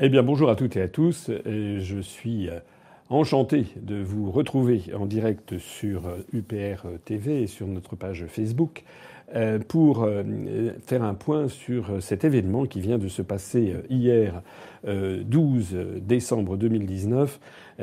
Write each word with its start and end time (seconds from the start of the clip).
Eh 0.00 0.10
bien, 0.10 0.22
bonjour 0.22 0.48
à 0.48 0.54
toutes 0.54 0.76
et 0.76 0.82
à 0.82 0.86
tous. 0.86 1.28
Je 1.44 2.00
suis 2.00 2.48
euh, 2.48 2.60
enchanté 3.08 3.66
de 3.82 4.00
vous 4.00 4.30
retrouver 4.30 4.82
en 4.96 5.06
direct 5.06 5.58
sur 5.58 6.02
UPR 6.32 6.86
euh, 6.86 6.98
TV 7.04 7.42
et 7.42 7.46
sur 7.48 7.66
notre 7.66 7.96
page 7.96 8.26
Facebook 8.28 8.84
euh, 9.34 9.58
pour 9.58 10.08
faire 10.86 11.02
un 11.02 11.14
point 11.14 11.48
sur 11.48 12.00
cet 12.00 12.22
événement 12.22 12.66
qui 12.66 12.80
vient 12.80 12.96
de 12.96 13.08
se 13.08 13.22
passer 13.22 13.74
hier, 13.90 14.40
12 14.86 15.76
décembre 16.00 16.56
2019, 16.56 17.40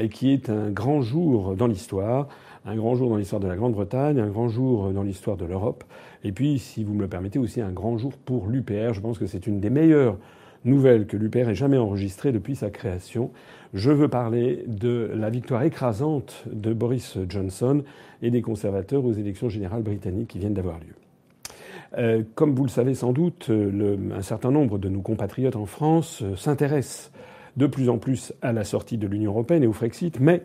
qui 0.10 0.32
est 0.32 0.50
un 0.50 0.70
grand 0.70 1.02
jour 1.02 1.56
dans 1.56 1.68
l'histoire, 1.68 2.30
un 2.66 2.78
grand 2.78 2.96
jour 2.96 3.10
dans 3.10 3.18
l'histoire 3.18 3.42
de 3.42 3.48
la 3.48 3.58
Grande-Bretagne, 3.58 4.20
un 4.20 4.30
grand 4.30 4.48
jour 4.48 4.92
dans 4.92 5.04
l'histoire 5.04 5.36
de 5.36 5.46
l'Europe, 5.46 5.84
et 6.24 6.32
puis, 6.32 6.58
si 6.58 6.84
vous 6.84 6.94
me 6.94 7.02
le 7.02 7.08
permettez, 7.08 7.38
aussi 7.38 7.62
un 7.62 7.72
grand 7.72 7.98
jour 8.00 8.14
pour 8.14 8.48
l'UPR. 8.48 8.94
Je 8.94 9.02
pense 9.02 9.20
que 9.20 9.28
c'est 9.28 9.46
une 9.46 9.60
des 9.60 9.70
meilleures 9.70 10.18
nouvelle 10.66 11.08
que 11.08 11.18
l'UPR 11.18 11.50
ait 11.50 11.56
jamais 11.56 11.78
enregistrée 11.78 12.32
depuis 12.32 12.56
sa 12.56 12.70
création. 12.70 13.32
Je 13.74 13.92
veux 13.92 14.08
parler 14.08 14.64
de 14.68 15.12
la 15.14 15.30
victoire 15.30 15.64
écrasante 15.64 16.44
de 16.52 16.74
Boris 16.74 17.18
Johnson 17.30 17.84
et 18.22 18.32
des 18.32 18.42
conservateurs 18.42 19.06
aux 19.06 19.14
élections 19.14 19.50
générales 19.50 19.84
britanniques 19.84 20.30
qui 20.30 20.40
viennent 20.40 20.54
d'avoir 20.54 20.80
lieu. 20.80 20.96
Euh, 21.98 22.24
comme 22.36 22.56
vous 22.56 22.64
le 22.64 22.70
savez 22.70 22.94
sans 22.94 23.14
doute, 23.14 23.50
un 23.50 24.22
certain 24.22 24.52
nombre 24.52 24.78
de 24.78 24.90
nos 24.90 25.02
compatriotes 25.02 25.56
en 25.56 25.66
France 25.66 26.22
euh, 26.24 26.36
s'intéressent 26.36 27.12
de 27.56 27.68
plus 27.68 27.90
en 27.90 27.98
plus 27.98 28.34
à 28.42 28.52
la 28.52 28.64
sortie 28.64 28.98
de 28.98 29.08
l'Union 29.08 29.32
européenne 29.32 29.64
et 29.64 29.68
au 29.68 29.74
Frexit, 29.74 30.20
mais 30.20 30.42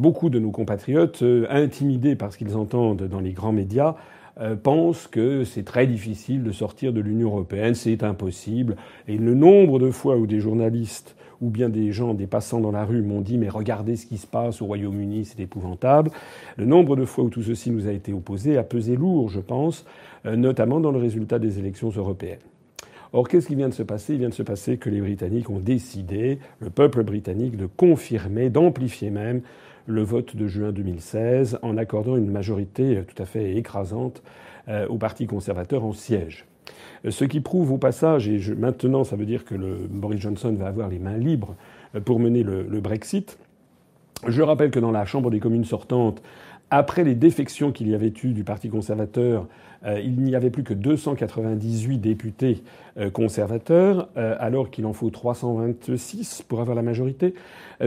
beaucoup 0.00 0.30
de 0.30 0.38
nos 0.38 0.50
compatriotes, 0.50 1.22
euh, 1.22 1.46
intimidés 1.50 2.16
par 2.16 2.32
ce 2.32 2.38
qu'ils 2.38 2.56
entendent 2.56 3.04
dans 3.04 3.20
les 3.20 3.32
grands 3.32 3.52
médias, 3.52 3.94
euh, 4.40 4.56
pensent 4.56 5.06
que 5.06 5.44
c'est 5.44 5.64
très 5.64 5.86
difficile 5.86 6.42
de 6.42 6.52
sortir 6.52 6.92
de 6.92 7.00
l'Union 7.00 7.28
européenne, 7.28 7.74
c'est 7.74 8.02
impossible. 8.02 8.76
Et 9.06 9.18
le 9.18 9.34
nombre 9.34 9.78
de 9.78 9.90
fois 9.90 10.16
où 10.16 10.26
des 10.26 10.40
journalistes 10.40 11.14
ou 11.40 11.50
bien 11.50 11.68
des 11.68 11.92
gens, 11.92 12.14
des 12.14 12.26
passants 12.26 12.60
dans 12.60 12.70
la 12.70 12.84
rue 12.84 13.02
m'ont 13.02 13.20
dit 13.20 13.38
mais 13.38 13.48
regardez 13.48 13.96
ce 13.96 14.06
qui 14.06 14.18
se 14.18 14.26
passe 14.26 14.62
au 14.62 14.66
Royaume-Uni, 14.66 15.24
c'est 15.24 15.40
épouvantable. 15.40 16.10
Le 16.56 16.64
nombre 16.64 16.96
de 16.96 17.04
fois 17.04 17.24
où 17.24 17.28
tout 17.28 17.42
ceci 17.42 17.70
nous 17.70 17.86
a 17.86 17.92
été 17.92 18.12
opposé 18.12 18.56
a 18.56 18.62
pesé 18.62 18.96
lourd, 18.96 19.28
je 19.28 19.40
pense, 19.40 19.84
euh, 20.26 20.36
notamment 20.36 20.80
dans 20.80 20.92
le 20.92 20.98
résultat 20.98 21.38
des 21.38 21.58
élections 21.58 21.90
européennes. 21.90 22.40
Or, 23.12 23.28
qu'est-ce 23.28 23.48
qui 23.48 23.56
vient 23.56 23.68
de 23.68 23.74
se 23.74 23.82
passer? 23.82 24.14
Il 24.14 24.20
vient 24.20 24.28
de 24.28 24.34
se 24.34 24.44
passer 24.44 24.76
que 24.76 24.88
les 24.88 25.00
Britanniques 25.00 25.50
ont 25.50 25.58
décidé, 25.58 26.38
le 26.60 26.70
peuple 26.70 27.02
britannique, 27.02 27.56
de 27.56 27.66
confirmer, 27.66 28.50
d'amplifier 28.50 29.10
même 29.10 29.42
le 29.86 30.02
vote 30.02 30.36
de 30.36 30.46
juin 30.46 30.72
2016 30.72 31.58
en 31.62 31.76
accordant 31.76 32.16
une 32.16 32.30
majorité 32.30 32.98
euh, 32.98 33.02
tout 33.02 33.20
à 33.22 33.26
fait 33.26 33.56
écrasante 33.56 34.22
euh, 34.68 34.86
au 34.88 34.98
Parti 34.98 35.26
conservateur 35.26 35.84
en 35.84 35.92
siège. 35.92 36.46
Euh, 37.04 37.10
ce 37.10 37.24
qui 37.24 37.40
prouve 37.40 37.72
au 37.72 37.78
passage, 37.78 38.28
et 38.28 38.40
maintenant 38.56 39.04
ça 39.04 39.16
veut 39.16 39.26
dire 39.26 39.44
que 39.44 39.54
Boris 39.54 40.20
Johnson 40.20 40.54
va 40.58 40.66
avoir 40.66 40.88
les 40.88 40.98
mains 40.98 41.16
libres 41.16 41.56
pour 42.04 42.20
mener 42.20 42.42
le, 42.42 42.62
le 42.62 42.80
Brexit. 42.80 43.38
Je 44.26 44.42
rappelle 44.42 44.70
que 44.70 44.78
dans 44.78 44.92
la 44.92 45.06
Chambre 45.06 45.30
des 45.30 45.40
communes 45.40 45.64
sortantes, 45.64 46.22
après 46.70 47.04
les 47.04 47.14
défections 47.14 47.72
qu'il 47.72 47.88
y 47.88 47.94
avait 47.94 48.12
eu 48.22 48.32
du 48.32 48.44
Parti 48.44 48.68
conservateur, 48.68 49.46
euh, 49.84 50.00
il 50.00 50.20
n'y 50.20 50.34
avait 50.34 50.50
plus 50.50 50.62
que 50.62 50.74
298 50.74 51.98
députés 51.98 52.62
euh, 52.98 53.10
conservateurs, 53.10 54.08
euh, 54.16 54.36
alors 54.38 54.70
qu'il 54.70 54.86
en 54.86 54.92
faut 54.92 55.10
326 55.10 56.42
pour 56.42 56.60
avoir 56.60 56.76
la 56.76 56.82
majorité, 56.82 57.34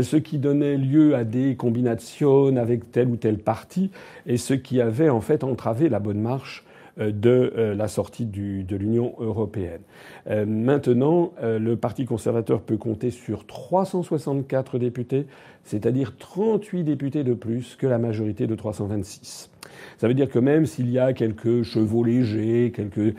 ce 0.01 0.17
qui 0.17 0.39
donnait 0.39 0.75
lieu 0.75 1.15
à 1.15 1.23
des 1.23 1.55
combinations 1.55 2.55
avec 2.57 2.91
tel 2.91 3.07
ou 3.09 3.15
tel 3.15 3.37
parti, 3.37 3.91
et 4.25 4.37
ce 4.37 4.55
qui 4.55 4.81
avait 4.81 5.09
en 5.09 5.21
fait 5.21 5.43
entravé 5.43 5.87
la 5.87 5.99
bonne 5.99 6.19
marche 6.19 6.65
de 6.97 7.53
euh, 7.57 7.75
la 7.75 7.87
sortie 7.87 8.25
de 8.25 8.75
l'Union 8.75 9.13
européenne. 9.19 9.81
Euh, 10.27 10.45
maintenant, 10.45 11.33
le 11.41 11.75
Parti 11.75 12.05
conservateur 12.05 12.61
peut 12.61 12.77
compter 12.77 13.09
sur 13.11 13.45
364 13.45 14.77
députés, 14.77 15.25
c'est-à-dire 15.63 16.15
38 16.17 16.83
députés 16.83 17.23
de 17.23 17.33
plus 17.33 17.75
que 17.75 17.87
la 17.87 17.97
majorité 17.97 18.47
de 18.47 18.55
326. 18.55 19.49
Ça 19.97 20.07
veut 20.07 20.13
dire 20.13 20.29
que 20.29 20.39
même 20.39 20.65
s'il 20.65 20.89
y 20.91 20.99
a 20.99 21.13
quelques 21.13 21.63
chevaux 21.63 22.03
légers, 22.03 22.71
quelques 22.75 23.15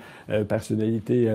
personnalités 0.49 1.29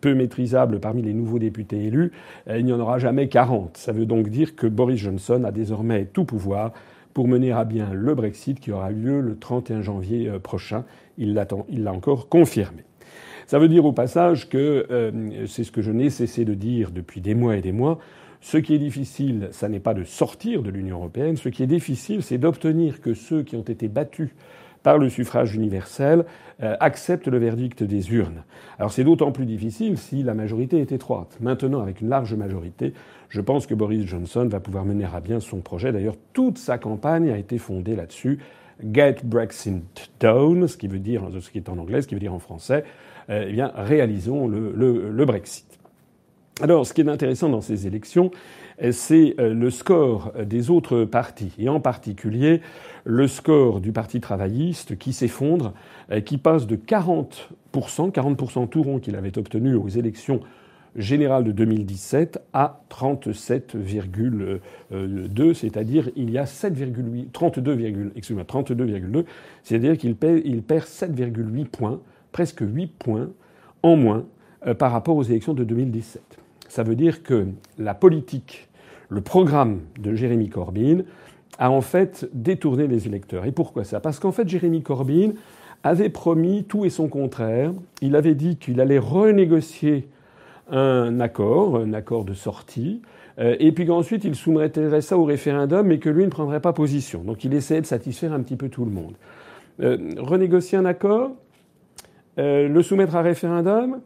peu 0.00 0.14
maîtrisables 0.14 0.80
parmi 0.80 1.02
les 1.02 1.12
nouveaux 1.12 1.38
députés 1.38 1.84
élus, 1.84 2.12
il 2.48 2.64
n'y 2.64 2.72
en 2.72 2.80
aura 2.80 2.98
jamais 2.98 3.28
40. 3.28 3.76
Ça 3.76 3.92
veut 3.92 4.06
donc 4.06 4.28
dire 4.28 4.56
que 4.56 4.66
Boris 4.66 5.00
Johnson 5.00 5.44
a 5.44 5.50
désormais 5.50 6.06
tout 6.06 6.24
pouvoir 6.24 6.72
pour 7.14 7.28
mener 7.28 7.52
à 7.52 7.64
bien 7.64 7.92
le 7.92 8.14
Brexit 8.14 8.58
qui 8.60 8.72
aura 8.72 8.90
lieu 8.90 9.20
le 9.20 9.38
31 9.38 9.82
janvier 9.82 10.30
prochain. 10.42 10.84
Il 11.18 11.34
l'a 11.34 11.92
encore 11.92 12.28
confirmé. 12.28 12.84
Ça 13.46 13.58
veut 13.58 13.68
dire 13.68 13.84
au 13.84 13.92
passage 13.92 14.48
que, 14.48 14.86
euh, 14.90 15.46
c'est 15.46 15.64
ce 15.64 15.72
que 15.72 15.82
je 15.82 15.90
n'ai 15.90 16.10
cessé 16.10 16.44
de 16.44 16.54
dire 16.54 16.90
depuis 16.90 17.20
des 17.20 17.34
mois 17.34 17.56
et 17.56 17.60
des 17.60 17.72
mois, 17.72 17.98
ce 18.40 18.56
qui 18.56 18.74
est 18.74 18.78
difficile, 18.78 19.48
ça 19.52 19.68
n'est 19.68 19.80
pas 19.80 19.94
de 19.94 20.04
sortir 20.04 20.62
de 20.62 20.70
l'Union 20.70 20.96
européenne, 20.96 21.36
ce 21.36 21.48
qui 21.48 21.62
est 21.62 21.66
difficile, 21.66 22.22
c'est 22.22 22.38
d'obtenir 22.38 23.00
que 23.00 23.14
ceux 23.14 23.42
qui 23.42 23.56
ont 23.56 23.62
été 23.62 23.88
battus 23.88 24.30
par 24.82 24.98
le 24.98 25.08
suffrage 25.08 25.54
universel 25.54 26.24
euh, 26.62 26.76
acceptent 26.80 27.28
le 27.28 27.38
verdict 27.38 27.82
des 27.82 28.12
urnes. 28.12 28.44
Alors 28.78 28.92
c'est 28.92 29.04
d'autant 29.04 29.32
plus 29.32 29.46
difficile 29.46 29.98
si 29.98 30.22
la 30.22 30.34
majorité 30.34 30.80
est 30.80 30.92
étroite. 30.92 31.38
Maintenant, 31.40 31.80
avec 31.80 32.00
une 32.00 32.08
large 32.08 32.34
majorité, 32.34 32.92
je 33.28 33.40
pense 33.40 33.66
que 33.66 33.74
Boris 33.74 34.06
Johnson 34.06 34.46
va 34.48 34.60
pouvoir 34.60 34.84
mener 34.84 35.04
à 35.04 35.20
bien 35.20 35.40
son 35.40 35.60
projet. 35.60 35.92
D'ailleurs, 35.92 36.16
toute 36.32 36.58
sa 36.58 36.78
campagne 36.78 37.30
a 37.30 37.38
été 37.38 37.58
fondée 37.58 37.96
là-dessus. 37.96 38.38
Get 38.92 39.16
Brexit 39.24 40.10
Down, 40.20 40.66
ce 40.66 40.76
qui 40.76 40.88
veut 40.88 40.98
dire, 40.98 41.28
ce 41.40 41.50
qui 41.50 41.58
est 41.58 41.68
en 41.68 41.78
anglais, 41.78 42.02
ce 42.02 42.08
qui 42.08 42.14
veut 42.14 42.20
dire 42.20 42.34
en 42.34 42.38
français, 42.38 42.84
euh, 43.30 43.46
eh 43.48 43.52
bien, 43.52 43.72
réalisons 43.74 44.48
le, 44.48 45.24
Brexit. 45.24 45.66
Alors, 46.60 46.86
ce 46.86 46.92
qui 46.92 47.00
est 47.00 47.08
intéressant 47.08 47.48
dans 47.48 47.60
ces 47.60 47.86
élections, 47.86 48.30
c'est 48.90 49.36
euh, 49.38 49.54
le 49.54 49.70
score 49.70 50.32
des 50.44 50.70
autres 50.70 51.04
partis, 51.04 51.52
et 51.58 51.68
en 51.68 51.78
particulier 51.78 52.60
le 53.04 53.28
score 53.28 53.80
du 53.80 53.92
Parti 53.92 54.20
travailliste 54.20 54.96
qui 54.96 55.12
s'effondre, 55.12 55.72
qui 56.24 56.38
passe 56.38 56.68
de 56.68 56.76
40%, 56.76 57.32
40% 57.74 58.68
tout 58.68 58.82
rond 58.82 59.00
qu'il 59.00 59.16
avait 59.16 59.36
obtenu 59.38 59.74
aux 59.74 59.88
élections 59.88 60.40
général 60.96 61.44
de 61.44 61.52
2017 61.52 62.42
à 62.52 62.82
37,2, 62.90 65.54
c'est-à-dire 65.54 66.10
il 66.16 66.30
y 66.30 66.38
a 66.38 66.44
7,8, 66.44 67.30
32, 67.32 68.10
excusez-moi, 68.16 68.44
32,2, 68.44 69.24
c'est-à-dire 69.62 69.96
qu'il 69.96 70.16
perd, 70.16 70.40
il 70.44 70.62
perd 70.62 70.84
7,8 70.84 71.66
points, 71.66 72.00
presque 72.30 72.60
8 72.60 72.92
points 72.98 73.30
en 73.82 73.96
moins 73.96 74.26
euh, 74.66 74.74
par 74.74 74.92
rapport 74.92 75.16
aux 75.16 75.22
élections 75.22 75.54
de 75.54 75.64
2017. 75.64 76.22
Ça 76.68 76.82
veut 76.82 76.94
dire 76.94 77.22
que 77.22 77.46
la 77.78 77.94
politique, 77.94 78.68
le 79.12 79.20
programme 79.20 79.80
de 79.98 80.14
Jérémy 80.14 80.48
Corbyn 80.48 81.02
a 81.58 81.70
en 81.70 81.82
fait 81.82 82.28
détourné 82.32 82.86
les 82.86 83.06
électeurs. 83.06 83.44
Et 83.44 83.52
pourquoi 83.52 83.84
ça? 83.84 84.00
Parce 84.00 84.18
qu'en 84.18 84.32
fait, 84.32 84.48
Jérémy 84.48 84.82
Corbyn 84.82 85.32
avait 85.84 86.08
promis 86.08 86.64
tout 86.64 86.86
et 86.86 86.90
son 86.90 87.08
contraire. 87.08 87.72
Il 88.00 88.16
avait 88.16 88.34
dit 88.34 88.56
qu'il 88.56 88.80
allait 88.80 88.98
renégocier 88.98 90.08
un 90.70 91.20
accord, 91.20 91.76
un 91.76 91.92
accord 91.92 92.24
de 92.24 92.32
sortie, 92.32 93.02
euh, 93.38 93.56
et 93.58 93.72
puis 93.72 93.84
qu'ensuite 93.84 94.24
il 94.24 94.34
soumettrait 94.34 95.00
ça 95.02 95.18
au 95.18 95.24
référendum, 95.24 95.86
mais 95.86 95.98
que 95.98 96.08
lui 96.08 96.24
ne 96.24 96.30
prendrait 96.30 96.60
pas 96.60 96.72
position. 96.72 97.22
Donc 97.22 97.44
il 97.44 97.52
essayait 97.52 97.82
de 97.82 97.86
satisfaire 97.86 98.32
un 98.32 98.40
petit 98.40 98.56
peu 98.56 98.70
tout 98.70 98.86
le 98.86 98.90
monde. 98.90 99.14
Euh, 99.82 99.98
renégocier 100.18 100.78
un 100.78 100.86
accord, 100.86 101.32
euh, 102.38 102.66
le 102.66 102.82
soumettre 102.82 103.16
à 103.16 103.20
référendum, 103.22 104.00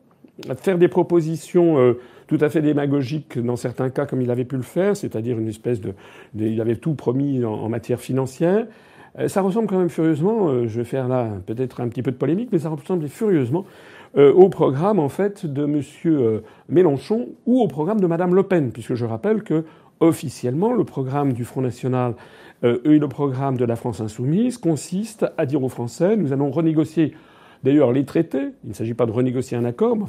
faire 0.57 0.79
des 0.79 0.89
propositions 0.89 1.95
tout 2.27 2.39
à 2.41 2.49
fait 2.49 2.63
démagogiques 2.63 3.39
dans 3.39 3.57
certains 3.57 3.91
cas, 3.91 4.07
comme 4.07 4.21
il 4.21 4.31
avait 4.31 4.45
pu 4.45 4.57
le 4.57 4.63
faire, 4.63 4.97
c'est-à-dire 4.97 5.39
une 5.39 5.49
espèce 5.49 5.81
de, 5.81 5.95
il 6.35 6.61
avait 6.61 6.77
tout 6.77 6.95
promis 6.95 7.45
en, 7.45 7.69
matière 7.69 8.01
financière. 8.01 8.67
ça 9.29 9.43
ressemble 9.43 9.69
quand 9.69 9.79
même 9.79 9.89
furieusement, 9.89 10.67
je 10.67 10.79
vais 10.79 10.85
faire 10.85 11.09
là 11.09 11.31
peut-être 11.47 11.81
un 11.81 11.89
petit 11.89 12.03
peu 12.03 12.11
de 12.11 12.17
polémique, 12.17 12.49
mais 12.53 12.59
ça 12.59 12.69
ressemble 12.69 13.09
furieusement 13.09 13.65
euh, 14.17 14.33
au 14.33 14.49
programme 14.49 14.99
en 14.99 15.11
fait 15.11 15.45
de 15.45 15.65
M. 15.65 15.83
Euh, 16.07 16.41
Mélenchon 16.71 17.29
ou 17.45 17.61
au 17.61 17.69
programme 17.69 18.01
de 18.01 18.07
Mme 18.07 18.35
Le 18.35 18.45
Pen, 18.45 18.73
puisque 18.73 18.95
je 18.95 19.05
rappelle 19.05 19.43
que 19.43 19.65
officiellement 20.01 20.73
le 20.73 20.85
programme 20.85 21.35
du 21.35 21.45
Front 21.45 21.61
National 21.61 22.15
euh, 22.65 22.79
et 22.85 22.99
le 22.99 23.09
programme 23.09 23.59
de 23.59 23.67
la 23.67 23.77
France 23.77 24.01
insoumise 24.01 24.57
consiste 24.57 25.27
à 25.37 25.45
dire 25.45 25.63
aux 25.63 25.69
Français 25.69 26.17
nous 26.17 26.33
allons 26.33 26.51
renégocier 26.51 27.15
D'ailleurs, 27.65 27.93
les 27.93 28.05
traités, 28.05 28.49
il 28.65 28.71
ne 28.71 28.75
s'agit 28.75 28.95
pas 28.95 29.07
de 29.07 29.13
renégocier 29.13 29.57
un 29.57 29.65
accord, 29.65 29.97
mais 29.97 30.07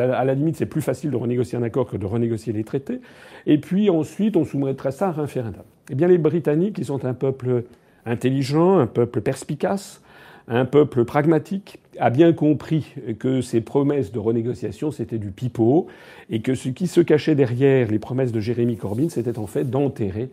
à 0.00 0.24
la 0.24 0.34
limite, 0.34 0.56
c'est 0.56 0.66
plus 0.66 0.82
facile 0.82 1.10
de 1.10 1.16
renégocier 1.16 1.58
un 1.58 1.62
accord 1.62 1.86
que 1.86 1.96
de 1.96 2.06
renégocier 2.06 2.52
les 2.52 2.64
traités. 2.64 3.00
Et 3.46 3.58
puis 3.58 3.90
ensuite, 3.90 4.36
on 4.36 4.44
soumettrait 4.44 4.92
ça 4.92 5.08
à 5.08 5.10
un 5.10 5.22
référendum. 5.22 5.62
Eh 5.90 5.94
bien, 5.94 6.08
les 6.08 6.18
Britanniques, 6.18 6.78
ils 6.78 6.86
sont 6.86 7.04
un 7.04 7.14
peuple 7.14 7.64
intelligent, 8.06 8.78
un 8.78 8.86
peuple 8.86 9.20
perspicace, 9.20 10.02
un 10.48 10.66
peuple 10.66 11.04
pragmatique 11.04 11.78
a 11.98 12.10
bien 12.10 12.32
compris 12.32 12.94
que 13.18 13.40
ces 13.40 13.60
promesses 13.60 14.12
de 14.12 14.18
renégociation, 14.18 14.90
c'était 14.90 15.18
du 15.18 15.30
pipeau, 15.30 15.86
et 16.28 16.40
que 16.40 16.54
ce 16.54 16.68
qui 16.68 16.86
se 16.86 17.00
cachait 17.00 17.34
derrière 17.34 17.90
les 17.90 17.98
promesses 17.98 18.32
de 18.32 18.40
Jérémy 18.40 18.76
Corbyn, 18.76 19.08
c'était 19.08 19.38
en 19.38 19.46
fait 19.46 19.70
d'enterrer 19.70 20.28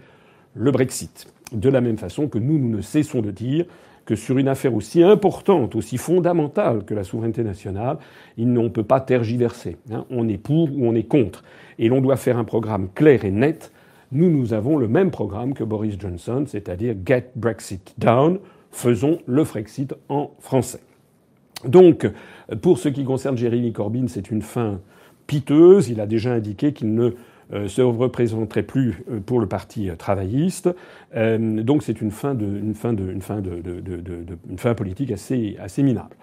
le 0.53 0.71
Brexit. 0.71 1.27
De 1.53 1.69
la 1.69 1.81
même 1.81 1.97
façon 1.97 2.27
que 2.27 2.39
nous, 2.39 2.57
nous 2.57 2.69
ne 2.69 2.81
cessons 2.81 3.21
de 3.21 3.31
dire 3.31 3.65
que 4.05 4.15
sur 4.15 4.37
une 4.37 4.47
affaire 4.47 4.73
aussi 4.73 5.03
importante, 5.03 5.75
aussi 5.75 5.97
fondamentale 5.97 6.83
que 6.85 6.93
la 6.93 7.03
souveraineté 7.03 7.43
nationale, 7.43 7.97
on 8.37 8.45
ne 8.45 8.69
peut 8.69 8.83
pas 8.83 8.99
tergiverser. 8.99 9.77
Hein. 9.91 10.05
On 10.09 10.27
est 10.27 10.37
pour 10.37 10.69
ou 10.71 10.85
on 10.85 10.95
est 10.95 11.03
contre. 11.03 11.43
et 11.79 11.87
l'on 11.87 12.01
doit 12.01 12.17
faire 12.17 12.37
un 12.37 12.43
programme 12.43 12.89
clair 12.93 13.25
et 13.25 13.31
net, 13.31 13.71
nous, 14.11 14.29
nous 14.29 14.53
avons 14.53 14.77
le 14.77 14.87
même 14.87 15.09
programme 15.09 15.53
que 15.53 15.63
Boris 15.63 15.95
Johnson, 15.97 16.43
c'est-à-dire 16.45 16.95
Get 17.05 17.31
Brexit 17.35 17.93
Down, 17.97 18.39
faisons 18.71 19.19
le 19.25 19.45
Frexit 19.45 19.93
en 20.09 20.31
français. 20.39 20.81
Donc, 21.65 22.09
pour 22.61 22.77
ce 22.77 22.89
qui 22.89 23.05
concerne 23.05 23.37
Jeremy 23.37 23.71
Corbyn, 23.71 24.07
c'est 24.07 24.31
une 24.31 24.41
fin 24.41 24.81
piteuse. 25.27 25.89
Il 25.89 26.01
a 26.01 26.07
déjà 26.07 26.33
indiqué 26.33 26.73
qu'il 26.73 26.93
ne 26.93 27.11
se 27.67 27.81
représenterait 27.81 28.63
plus 28.63 29.03
euh, 29.09 29.19
pour 29.19 29.39
le 29.39 29.47
parti 29.47 29.89
travailliste. 29.97 30.69
Euh, 31.15 31.61
donc 31.63 31.83
c'est 31.83 32.01
une 32.01 32.11
fin, 32.11 32.33
de, 32.33 32.73
fin, 32.73 32.93
de, 32.93 33.15
fin, 34.57 34.73
politique 34.73 35.11
assez, 35.11 35.57
assez 35.61 35.83
minable. 35.83 36.15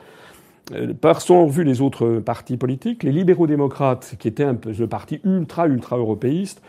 Par 1.00 1.22
son 1.22 1.46
vu 1.46 1.64
les 1.64 1.80
autres 1.80 2.18
partis 2.18 2.58
politiques, 2.58 3.02
les 3.02 3.12
libéraux-démocrates, 3.12 4.16
qui 4.18 4.28
étaient 4.28 4.44
un 4.44 4.54
peu 4.54 4.70
le 4.78 4.86
parti 4.86 5.18
ultra 5.24 5.66
ultra 5.66 5.96
européiste, 5.96 6.60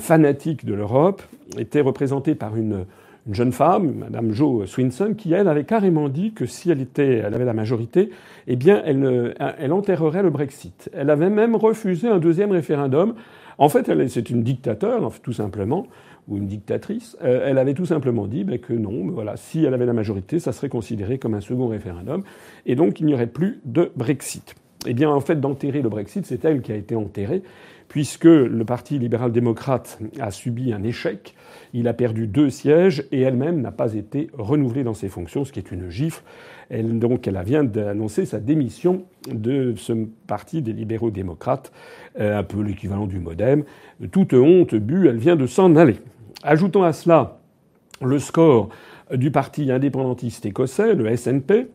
fanatique 0.00 0.64
de 0.64 0.74
l'Europe, 0.74 1.22
étaient 1.56 1.80
représentés 1.80 2.34
par 2.34 2.56
une, 2.56 2.84
une, 3.28 3.34
jeune 3.34 3.52
femme, 3.52 3.94
Madame 3.94 4.32
Jo 4.32 4.66
Swinson, 4.66 5.14
qui 5.16 5.32
elle 5.34 5.46
avait 5.46 5.62
carrément 5.62 6.08
dit 6.08 6.32
que 6.32 6.46
si 6.46 6.68
elle 6.72 6.80
était, 6.80 7.18
elle 7.18 7.32
avait 7.32 7.44
la 7.44 7.52
majorité, 7.52 8.10
eh 8.48 8.56
bien 8.56 8.82
elle, 8.84 9.36
elle 9.60 9.72
enterrerait 9.72 10.24
le 10.24 10.30
Brexit. 10.30 10.90
Elle 10.92 11.08
avait 11.08 11.30
même 11.30 11.54
refusé 11.54 12.08
un 12.08 12.18
deuxième 12.18 12.50
référendum 12.50 13.14
en 13.58 13.68
fait, 13.68 13.90
c'est 14.08 14.30
une 14.30 14.42
dictateur, 14.42 15.12
tout 15.20 15.32
simplement, 15.32 15.86
ou 16.28 16.36
une 16.36 16.46
dictatrice. 16.46 17.16
Euh, 17.22 17.46
elle 17.46 17.58
avait 17.58 17.74
tout 17.74 17.86
simplement 17.86 18.26
dit 18.26 18.44
ben, 18.44 18.58
que 18.58 18.72
non, 18.72 19.04
ben, 19.04 19.12
voilà, 19.12 19.36
si 19.36 19.64
elle 19.64 19.74
avait 19.74 19.86
la 19.86 19.92
majorité, 19.92 20.38
ça 20.38 20.52
serait 20.52 20.68
considéré 20.68 21.18
comme 21.18 21.34
un 21.34 21.40
second 21.40 21.68
référendum, 21.68 22.22
et 22.66 22.76
donc 22.76 23.00
il 23.00 23.06
n'y 23.06 23.14
aurait 23.14 23.26
plus 23.26 23.60
de 23.64 23.90
Brexit. 23.96 24.54
Eh 24.86 24.94
bien, 24.94 25.10
en 25.10 25.20
fait, 25.20 25.40
d'enterrer 25.40 25.82
le 25.82 25.88
Brexit, 25.88 26.24
c'est 26.24 26.44
elle 26.44 26.62
qui 26.62 26.70
a 26.70 26.76
été 26.76 26.94
enterrée, 26.94 27.42
puisque 27.88 28.24
le 28.24 28.64
Parti 28.64 28.98
libéral-démocrate 28.98 29.98
a 30.20 30.30
subi 30.30 30.72
un 30.72 30.84
échec. 30.84 31.34
Il 31.74 31.88
a 31.88 31.94
perdu 31.94 32.26
deux 32.26 32.50
sièges 32.50 33.04
et 33.12 33.20
elle-même 33.20 33.60
n'a 33.60 33.72
pas 33.72 33.94
été 33.94 34.28
renouvelée 34.36 34.84
dans 34.84 34.94
ses 34.94 35.08
fonctions, 35.08 35.44
ce 35.44 35.52
qui 35.52 35.58
est 35.58 35.70
une 35.70 35.90
gifle. 35.90 36.22
Elle, 36.70 36.98
donc, 36.98 37.26
elle 37.26 37.40
vient 37.44 37.64
d'annoncer 37.64 38.26
sa 38.26 38.38
démission 38.38 39.04
de 39.30 39.74
ce 39.76 39.92
parti 40.26 40.62
des 40.62 40.72
libéraux-démocrates, 40.72 41.72
euh, 42.20 42.38
un 42.38 42.42
peu 42.42 42.60
l'équivalent 42.62 43.06
du 43.06 43.18
Modem. 43.18 43.64
Toute 44.10 44.34
honte 44.34 44.74
bu, 44.74 45.08
elle 45.08 45.18
vient 45.18 45.36
de 45.36 45.46
s'en 45.46 45.76
aller. 45.76 45.96
Ajoutons 46.42 46.82
à 46.82 46.92
cela 46.92 47.38
le 48.00 48.18
score 48.18 48.68
du 49.12 49.30
parti 49.30 49.70
indépendantiste 49.70 50.46
écossais, 50.46 50.94
le 50.94 51.16
SNP, 51.16 51.68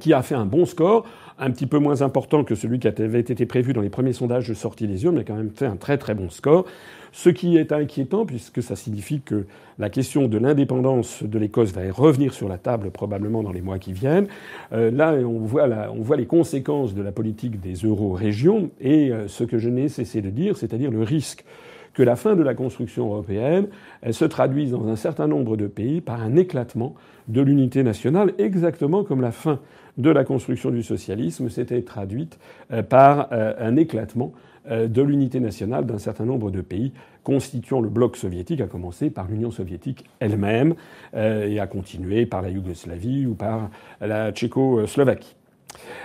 qui 0.00 0.12
a 0.12 0.22
fait 0.22 0.34
un 0.34 0.46
bon 0.46 0.64
score, 0.64 1.04
un 1.38 1.50
petit 1.50 1.66
peu 1.66 1.78
moins 1.78 2.02
important 2.02 2.44
que 2.44 2.54
celui 2.54 2.78
qui 2.78 2.88
avait 2.88 3.20
été 3.20 3.46
prévu 3.46 3.72
dans 3.72 3.82
les 3.82 3.90
premiers 3.90 4.12
sondages 4.12 4.48
de 4.48 4.54
sortie 4.54 4.86
des 4.86 5.04
urnes, 5.04 5.16
mais 5.16 5.24
quand 5.24 5.34
même 5.34 5.50
fait 5.50 5.66
un 5.66 5.76
très 5.76 5.98
très 5.98 6.14
bon 6.14 6.30
score. 6.30 6.64
Ce 7.12 7.30
qui 7.30 7.56
est 7.56 7.72
inquiétant, 7.72 8.26
puisque 8.26 8.62
ça 8.62 8.76
signifie 8.76 9.20
que 9.20 9.46
la 9.78 9.90
question 9.90 10.28
de 10.28 10.38
l'indépendance 10.38 11.22
de 11.22 11.38
l'Écosse 11.38 11.72
va 11.72 11.80
revenir 11.90 12.32
sur 12.34 12.48
la 12.48 12.58
table 12.58 12.90
probablement 12.90 13.42
dans 13.42 13.52
les 13.52 13.62
mois 13.62 13.78
qui 13.78 13.92
viennent. 13.92 14.28
Euh, 14.72 14.90
là, 14.90 15.12
on 15.12 15.40
voit, 15.40 16.16
les 16.16 16.26
conséquences 16.26 16.94
de 16.94 17.02
la 17.02 17.12
politique 17.12 17.60
des 17.60 17.74
euro-régions 17.74 18.70
et 18.80 19.12
euh, 19.12 19.28
ce 19.28 19.44
que 19.44 19.58
je 19.58 19.68
n'ai 19.68 19.88
cessé 19.88 20.22
de 20.22 20.30
dire, 20.30 20.56
c'est-à-dire 20.56 20.90
le 20.90 21.02
risque 21.02 21.44
que 21.92 22.02
la 22.02 22.16
fin 22.16 22.36
de 22.36 22.42
la 22.42 22.54
construction 22.54 23.06
européenne 23.06 23.68
se 24.10 24.26
traduise 24.26 24.72
dans 24.72 24.86
un 24.86 24.96
certain 24.96 25.26
nombre 25.26 25.56
de 25.56 25.66
pays 25.66 26.02
par 26.02 26.20
un 26.20 26.36
éclatement 26.36 26.94
de 27.28 27.40
l'unité 27.40 27.82
nationale, 27.82 28.34
exactement 28.36 29.02
comme 29.02 29.22
la 29.22 29.32
fin 29.32 29.60
de 29.96 30.10
la 30.10 30.24
construction 30.24 30.70
du 30.70 30.82
socialisme 30.82 31.48
s'était 31.48 31.82
traduite 31.82 32.38
euh, 32.72 32.82
par 32.82 33.28
un 33.32 33.76
éclatement 33.76 34.32
euh, 34.68 34.88
de 34.88 35.00
l'unité 35.00 35.38
nationale 35.38 35.86
d'un 35.86 35.98
certain 35.98 36.24
nombre 36.24 36.50
de 36.50 36.60
pays 36.60 36.92
constituant 37.22 37.80
le 37.80 37.88
bloc 37.88 38.16
soviétique, 38.16 38.60
à 38.60 38.66
commencer 38.66 39.10
par 39.10 39.28
l'Union 39.28 39.52
soviétique 39.52 40.04
elle-même, 40.18 40.74
euh, 41.14 41.46
et 41.46 41.60
à 41.60 41.68
continuer 41.68 42.26
par 42.26 42.42
la 42.42 42.50
Yougoslavie 42.50 43.26
ou 43.26 43.34
par 43.34 43.70
la 44.00 44.32
Tchécoslovaquie. 44.32 45.36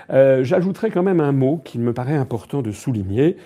Euh, 0.09 0.43
j'ajouterai 0.43 0.91
quand 0.91 1.03
même 1.03 1.19
un 1.19 1.31
mot 1.31 1.61
qui 1.63 1.79
me 1.79 1.93
paraît 1.93 2.15
important 2.15 2.61
de 2.61 2.71
souligner, 2.71 3.37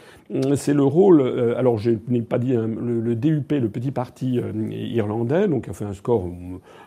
c'est 0.56 0.74
le 0.74 0.84
rôle. 0.84 1.22
Euh, 1.22 1.58
alors, 1.58 1.78
je 1.78 1.92
n'ai 2.08 2.22
pas 2.22 2.40
dit 2.40 2.56
hein, 2.56 2.68
le, 2.68 3.16
DUP, 3.16 3.52
le 3.52 3.70
petit 3.70 3.92
parti 3.92 4.40
euh, 4.40 4.52
irlandais, 4.72 5.48
donc 5.48 5.70
a 5.70 5.74
fait 5.74 5.86
un 5.86 5.94
score 5.94 6.28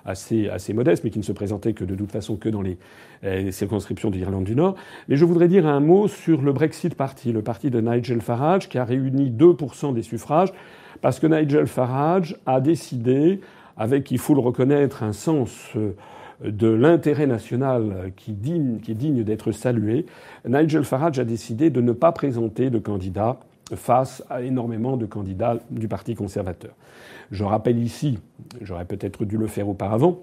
assez, 0.05 0.49
assez 0.49 0.73
modeste, 0.73 1.05
mais 1.05 1.11
qui 1.11 1.19
ne 1.19 1.25
se 1.25 1.33
présentait 1.33 1.73
que 1.73 1.85
de 1.85 1.95
toute 1.95 2.11
façon 2.11 2.37
que 2.37 2.49
dans 2.49 2.63
les, 2.63 2.79
euh, 3.25 3.51
circonscriptions 3.53 4.11
de 4.11 4.17
l'Irlande 4.17 4.45
du 4.45 4.57
Nord. 4.57 4.75
Mais 5.09 5.17
je 5.17 5.25
voudrais 5.25 5.49
dire 5.49 5.67
un 5.67 5.81
mot 5.81 6.09
sur 6.09 6.43
le 6.43 6.53
Brexit 6.53 6.95
Party, 6.95 7.33
le 7.33 7.43
parti 7.43 7.71
de 7.71 7.81
Nigel 7.81 8.21
Farage, 8.21 8.69
qui 8.69 8.79
a 8.79 8.85
réuni 8.85 9.31
2% 9.31 9.95
des 9.95 10.03
suffrages, 10.03 10.53
parce 11.01 11.21
que 11.21 11.29
Nigel 11.29 11.69
Farage 11.69 12.37
a 12.45 12.61
décidé, 12.61 13.41
avec, 13.77 14.11
il 14.11 14.19
faut 14.19 14.35
le 14.35 14.41
reconnaître, 14.41 15.05
un 15.05 15.13
sens 15.13 15.77
de 16.45 16.69
l'intérêt 16.69 17.27
national 17.27 18.13
qui, 18.17 18.33
est 18.33 18.95
digne 18.95 19.25
d'être 19.25 19.53
salué, 19.53 20.07
Nigel 20.49 20.85
Farage 20.85 21.19
a 21.19 21.25
décidé 21.25 21.71
de 21.71 21.81
ne 21.81 21.93
pas 21.93 22.13
présenter 22.13 22.71
de 22.71 22.79
candidat 22.79 23.41
face 23.75 24.23
à 24.31 24.43
énormément 24.43 24.97
de 24.97 25.07
candidats 25.07 25.59
du 25.71 25.89
Parti 25.89 26.15
conservateur. 26.15 26.73
Je 27.31 27.45
rappelle 27.45 27.79
ici, 27.79 28.19
j'aurais 28.63 28.85
peut-être 28.85 29.25
dû 29.25 29.37
le 29.37 29.47
faire 29.47 29.69
auparavant, 29.69 30.23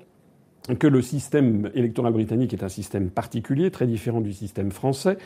que 0.79 0.87
le 0.87 1.01
système 1.01 1.69
électoral 1.75 2.13
britannique 2.13 2.53
est 2.53 2.63
un 2.63 2.69
système 2.69 3.09
particulier, 3.09 3.69
très 3.69 3.85
différent 3.85 4.21
du 4.21 4.33
système 4.33 4.71
français, 4.71 5.17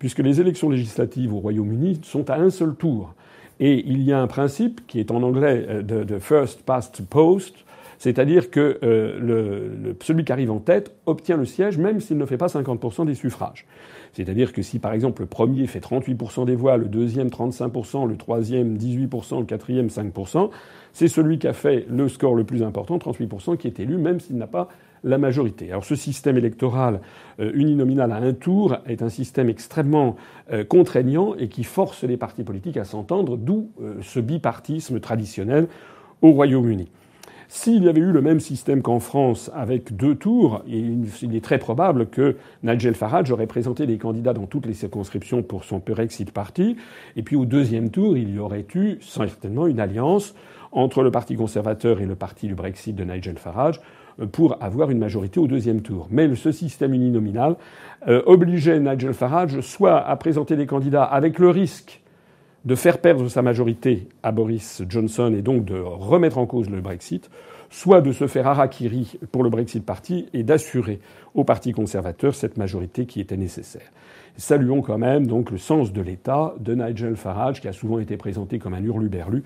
puisque 0.00 0.18
les 0.18 0.40
élections 0.40 0.68
législatives 0.68 1.32
au 1.32 1.38
Royaume-Uni 1.38 2.00
sont 2.02 2.28
à 2.28 2.36
un 2.36 2.50
seul 2.50 2.74
tour. 2.74 3.14
Et 3.60 3.86
il 3.86 4.02
y 4.02 4.12
a 4.12 4.20
un 4.20 4.26
principe 4.26 4.86
qui 4.86 4.98
est 4.98 5.10
en 5.10 5.22
anglais 5.22 5.66
euh, 5.68 5.82
de, 5.82 6.18
first 6.18 6.62
past 6.62 7.02
post, 7.02 7.54
c'est-à-dire 8.00 8.50
que 8.50 8.78
euh, 8.82 9.92
celui 10.00 10.24
qui 10.24 10.32
arrive 10.32 10.50
en 10.50 10.58
tête 10.58 10.96
obtient 11.04 11.36
le 11.36 11.44
siège 11.44 11.76
même 11.76 12.00
s'il 12.00 12.16
ne 12.16 12.24
fait 12.24 12.38
pas 12.38 12.46
50% 12.46 13.04
des 13.04 13.14
suffrages. 13.14 13.66
C'est-à-dire 14.14 14.54
que 14.54 14.62
si 14.62 14.78
par 14.78 14.94
exemple 14.94 15.20
le 15.20 15.26
premier 15.26 15.66
fait 15.66 15.80
38% 15.80 16.46
des 16.46 16.56
voix, 16.56 16.78
le 16.78 16.86
deuxième 16.86 17.28
35%, 17.28 18.08
le 18.08 18.16
troisième 18.16 18.78
18%, 18.78 19.40
le 19.40 19.44
quatrième 19.44 19.88
5%, 19.88 20.48
c'est 20.94 21.08
celui 21.08 21.38
qui 21.38 21.46
a 21.46 21.52
fait 21.52 21.84
le 21.90 22.08
score 22.08 22.34
le 22.34 22.44
plus 22.44 22.62
important, 22.62 22.96
38%, 22.96 23.58
qui 23.58 23.66
est 23.66 23.78
élu 23.78 23.98
même 23.98 24.18
s'il 24.18 24.38
n'a 24.38 24.46
pas 24.46 24.68
la 25.04 25.18
majorité. 25.18 25.70
Alors 25.70 25.84
ce 25.84 25.94
système 25.94 26.38
électoral 26.38 27.02
euh, 27.38 27.52
uninominal 27.52 28.12
à 28.12 28.16
un 28.16 28.32
tour 28.32 28.78
est 28.86 29.02
un 29.02 29.10
système 29.10 29.50
extrêmement 29.50 30.16
euh, 30.50 30.64
contraignant 30.64 31.34
et 31.34 31.48
qui 31.48 31.64
force 31.64 32.02
les 32.04 32.16
partis 32.16 32.44
politiques 32.44 32.78
à 32.78 32.84
s'entendre, 32.84 33.36
d'où 33.36 33.72
ce 34.00 34.20
bipartisme 34.20 35.00
traditionnel 35.00 35.68
au 36.22 36.30
Royaume-Uni. 36.30 36.88
S'il 37.52 37.82
y 37.82 37.88
avait 37.88 38.00
eu 38.00 38.12
le 38.12 38.22
même 38.22 38.38
système 38.38 38.80
qu'en 38.80 39.00
France 39.00 39.50
avec 39.56 39.96
deux 39.96 40.14
tours, 40.14 40.62
il 40.68 41.34
est 41.34 41.44
très 41.44 41.58
probable 41.58 42.06
que 42.06 42.36
Nigel 42.62 42.94
Farage 42.94 43.32
aurait 43.32 43.48
présenté 43.48 43.88
des 43.88 43.98
candidats 43.98 44.32
dans 44.32 44.46
toutes 44.46 44.66
les 44.66 44.72
circonscriptions 44.72 45.42
pour 45.42 45.64
son 45.64 45.82
Brexit 45.84 46.30
Party, 46.30 46.76
et 47.16 47.22
puis 47.24 47.34
au 47.34 47.46
deuxième 47.46 47.90
tour, 47.90 48.16
il 48.16 48.32
y 48.32 48.38
aurait 48.38 48.64
eu 48.76 48.98
certainement 49.00 49.66
une 49.66 49.80
alliance 49.80 50.32
entre 50.70 51.02
le 51.02 51.10
Parti 51.10 51.34
conservateur 51.34 52.00
et 52.00 52.06
le 52.06 52.14
Parti 52.14 52.46
du 52.46 52.54
Brexit 52.54 52.94
de 52.94 53.02
Nigel 53.02 53.36
Farage 53.36 53.80
euh, 54.20 54.26
pour 54.26 54.56
avoir 54.62 54.92
une 54.92 55.00
majorité 55.00 55.40
au 55.40 55.48
deuxième 55.48 55.82
tour. 55.82 56.06
Mais 56.08 56.32
ce 56.36 56.52
système 56.52 56.94
uninominal 56.94 57.56
euh, 58.06 58.22
obligeait 58.26 58.78
Nigel 58.78 59.12
Farage 59.12 59.60
soit 59.60 59.98
à 59.98 60.14
présenter 60.14 60.54
des 60.54 60.66
candidats 60.66 61.02
avec 61.02 61.40
le 61.40 61.50
risque 61.50 62.00
de 62.64 62.74
faire 62.74 62.98
perdre 62.98 63.28
sa 63.28 63.42
majorité 63.42 64.08
à 64.22 64.32
Boris 64.32 64.82
Johnson 64.88 65.34
et 65.36 65.42
donc 65.42 65.64
de 65.64 65.78
remettre 65.78 66.38
en 66.38 66.46
cause 66.46 66.68
le 66.68 66.80
Brexit, 66.80 67.30
soit 67.70 68.00
de 68.00 68.12
se 68.12 68.26
faire 68.26 68.46
harakiri 68.46 69.18
pour 69.32 69.42
le 69.42 69.50
Brexit 69.50 69.84
Party 69.84 70.26
et 70.34 70.42
d'assurer 70.42 71.00
au 71.34 71.44
Parti 71.44 71.72
conservateur 71.72 72.34
cette 72.34 72.58
majorité 72.58 73.06
qui 73.06 73.20
était 73.20 73.36
nécessaire. 73.36 73.90
Saluons 74.36 74.82
quand 74.82 74.98
même 74.98 75.26
donc 75.26 75.50
le 75.50 75.58
sens 75.58 75.92
de 75.92 76.00
l'État 76.00 76.54
de 76.58 76.74
Nigel 76.74 77.16
Farage, 77.16 77.60
qui 77.60 77.68
a 77.68 77.72
souvent 77.72 77.98
été 77.98 78.16
présenté 78.16 78.58
comme 78.58 78.74
un 78.74 78.82
hurluberlu. 78.82 79.44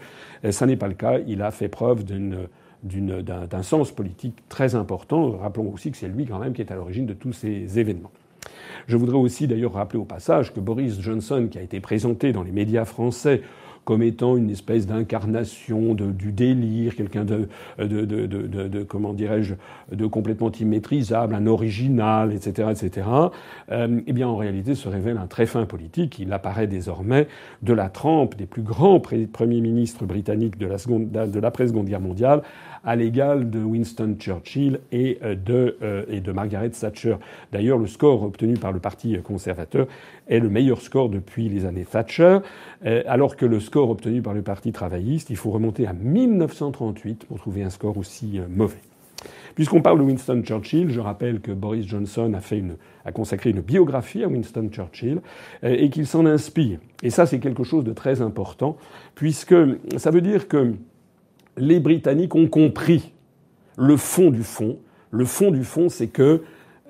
Ça 0.51 0.67
n'est 0.67 0.77
pas 0.77 0.89
le 0.89 0.95
cas. 0.95 1.19
Il 1.27 1.43
a 1.43 1.51
fait 1.51 1.69
preuve 1.69 2.05
d'un 2.05 3.63
sens 3.63 3.93
politique 3.93 4.37
très 4.49 4.75
important. 4.75 5.33
Rappelons 5.33 5.73
aussi 5.73 5.91
que 5.91 5.97
c'est 5.97 6.09
lui 6.09 6.27
quand 6.27 6.39
même 6.39 6.53
qui 6.53 6.63
est 6.63 6.71
à 6.71 6.77
l'origine 6.77 7.07
de 7.07 7.15
tous 7.15 7.33
ces 7.33 7.79
événements. 7.79 8.13
Je 8.87 8.97
voudrais 8.97 9.17
aussi 9.17 9.47
d'ailleurs 9.47 9.75
rappeler 9.75 9.99
au 9.99 10.05
passage 10.05 10.53
que 10.53 10.61
Boris 10.61 11.01
Johnson, 11.01 11.49
qui 11.51 11.59
a 11.59 11.63
été 11.63 11.81
présenté 11.81 12.33
dans 12.33 12.43
les 12.43 12.53
médias 12.53 12.85
français 12.85 13.43
comme 13.85 14.03
étant 14.03 14.37
une 14.37 14.51
espèce 14.51 14.87
d'incarnation 14.87 15.95
du 15.95 16.33
délire, 16.33 16.97
quelqu'un 16.97 17.25
de, 17.25 17.49
comment 18.89 19.13
dirais-je, 19.13 19.55
de 19.93 20.07
complètement 20.07 20.51
immaîtrisable, 20.51 21.35
un 21.35 21.47
original, 21.47 22.33
etc., 22.33 22.69
etc. 22.71 23.07
Euh, 23.71 24.01
eh 24.07 24.13
bien, 24.13 24.29
en 24.29 24.37
réalité, 24.37 24.75
se 24.75 24.89
révèle 24.89 25.19
un 25.19 25.27
très 25.27 25.47
fin 25.47 25.67
politique. 25.67 26.19
Il 26.19 26.33
apparaît 26.33 26.67
désormais 26.67 27.29
de 27.63 27.73
la 27.73 27.89
trempe 27.89 28.37
des 28.37 28.47
plus 28.47 28.63
grands 28.63 29.01
premiers 29.01 29.61
ministres 29.61 30.07
britanniques 30.07 30.59
de 30.59 30.67
la 30.67 30.79
seconde, 30.79 31.11
de 31.11 31.41
l'après-seconde 31.41 31.87
guerre 31.87 32.01
mondiale, 32.01 32.43
à 32.85 32.97
l'égal 32.97 33.51
de 33.51 33.61
Winston 33.61 34.17
Churchill 34.19 34.81
et 34.93 35.19
euh, 35.23 35.35
de, 35.35 35.77
euh, 35.83 36.05
et 36.09 36.21
de 36.21 36.33
Margaret 36.33 36.71
Thatcher. 36.71 37.17
D'ailleurs, 37.53 37.79
le 37.79 37.87
score 37.87 38.23
obtenu 38.23 38.55
par 38.55 38.73
le 38.73 38.81
Parti 38.81 39.17
conservateur 39.23 39.87
est 40.29 40.39
le 40.39 40.49
meilleur 40.49 40.81
score 40.81 41.09
depuis 41.09 41.49
les 41.49 41.65
années 41.65 41.87
Thatcher, 41.91 42.39
euh, 42.85 43.03
alors 43.07 43.37
que 43.37 43.47
le 43.47 43.61
score 43.61 43.91
obtenu 43.91 44.23
par 44.23 44.35
le 44.35 44.43
Parti 44.43 44.73
travailliste, 44.73 45.31
il 45.31 45.37
faut 45.37 45.51
remonter 45.51 45.87
à 45.87 45.93
1938 45.93 47.25
pour 47.27 47.39
trouver 47.39 47.63
un 47.63 47.71
score 47.71 47.97
aussi 47.97 48.41
mauvais. 48.49 48.79
Puisqu'on 49.55 49.81
parle 49.81 49.99
de 49.99 50.05
Winston 50.05 50.43
Churchill, 50.45 50.91
je 50.91 51.01
rappelle 51.01 51.41
que 51.41 51.53
Boris 51.53 51.87
Johnson 51.87 52.35
a, 52.35 52.41
fait 52.41 52.59
une, 52.59 52.77
a 53.05 53.13
consacré 53.13 53.51
une 53.51 53.61
biographie 53.61 54.25
à 54.25 54.29
Winston 54.29 54.69
Churchill 54.71 55.21
et 55.63 55.89
qu'il 55.91 56.07
s'en 56.07 56.27
inspire. 56.27 56.81
Et 57.03 57.11
ça, 57.11 57.25
c'est 57.25 57.39
quelque 57.39 57.63
chose 57.63 57.85
de 57.85 57.93
très 57.93 58.21
important, 58.21 58.77
puisque 59.15 59.55
ça 59.97 60.11
veut 60.11 60.21
dire 60.21 60.49
que 60.49 60.75
les 61.57 61.81
Britanniques 61.81 62.35
ont 62.35 62.49
compris 62.49 63.13
le 63.77 63.97
fond 63.97 64.31
du 64.31 64.43
fond. 64.43 64.79
Le 65.11 65.25
fond 65.25 65.51
du 65.51 65.65
fond, 65.65 65.89
c'est 65.89 66.09
que 66.09 66.43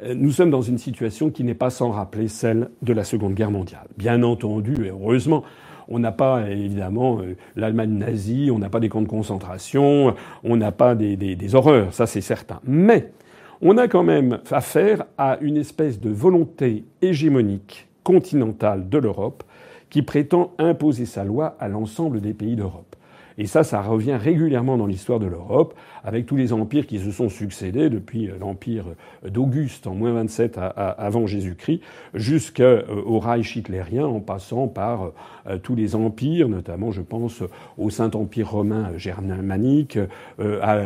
euh, 0.03 0.15
nous 0.15 0.31
sommes 0.31 0.51
dans 0.51 0.63
une 0.63 0.79
situation 0.79 1.31
qui 1.31 1.45
n'est 1.45 1.55
pas 1.55 1.71
sans 1.71 1.91
rappeler 1.91 2.29
celle 2.29 2.71
de 2.83 2.93
la 2.93 3.05
Seconde 3.05 3.35
Guerre 3.35 3.51
mondiale. 3.51 3.87
Bien 3.97 4.23
entendu, 4.23 4.87
et 4.87 4.91
heureusement, 4.91 5.45
on 5.89 5.99
n'a 5.99 6.13
pas 6.13 6.49
évidemment 6.51 7.21
euh, 7.21 7.37
l'Allemagne 7.57 7.93
nazie, 7.93 8.51
on 8.51 8.59
n'a 8.59 8.71
pas 8.71 8.81
des 8.81 8.89
camps 8.89 9.03
de 9.03 9.09
concentration, 9.09 10.15
on 10.43 10.57
n'a 10.57 10.73
pas 10.73 10.95
des, 10.95 11.17
des, 11.17 11.55
horreurs, 11.55 11.93
ça 11.93 12.07
c'est 12.07 12.23
certain. 12.23 12.61
Mais 12.65 13.13
on 13.61 13.77
a 13.77 13.89
quand 13.89 14.03
même 14.03 14.41
affaire 14.51 15.05
à 15.19 15.39
une 15.41 15.57
espèce 15.57 16.01
de 16.01 16.11
volonté 16.11 16.85
hégémonique 17.03 17.87
continentale 18.03 18.89
de 18.89 18.99
l'Europe 18.99 19.45
qui 19.91 20.03
prétend 20.03 20.53
imposer 20.59 21.07
sa 21.07 21.25
loi 21.25 21.57
à 21.61 21.69
l'ensemble 21.69 22.21
des 22.21 22.35
pays 22.35 22.57
d'Europe. 22.57 22.97
Et 23.37 23.47
ça, 23.47 23.65
ça 23.65 23.83
revient 23.83 24.15
régulièrement 24.15 24.77
dans 24.77 24.87
l'histoire 24.87 25.19
de 25.19 25.27
l'Europe, 25.27 25.75
avec 26.05 26.27
tous 26.27 26.37
les 26.37 26.53
empires 26.53 26.87
qui 26.87 26.99
se 26.99 27.11
sont 27.11 27.29
succédés 27.29 27.89
depuis 27.89 28.29
euh, 28.29 28.35
l'empire 28.39 28.85
d'Auguste 29.27 29.87
en 29.87 29.95
moins 29.95 30.13
27 30.13 30.59
avant 30.77 31.27
Jésus-Christ, 31.27 31.81
jusqu'au 32.13 32.63
euh, 32.63 33.19
Reich 33.19 33.57
hitlérien, 33.57 34.07
en 34.07 34.21
passant 34.21 34.69
par 34.69 35.13
euh, 35.47 35.59
tous 35.59 35.75
les 35.75 35.97
empires, 35.97 36.49
notamment, 36.49 36.93
je 36.93 37.03
pense, 37.03 37.43
au 37.79 37.91
Saint-Empire 37.91 38.51
romain 38.51 38.93
germanique, 38.97 39.99
à, 40.39 40.77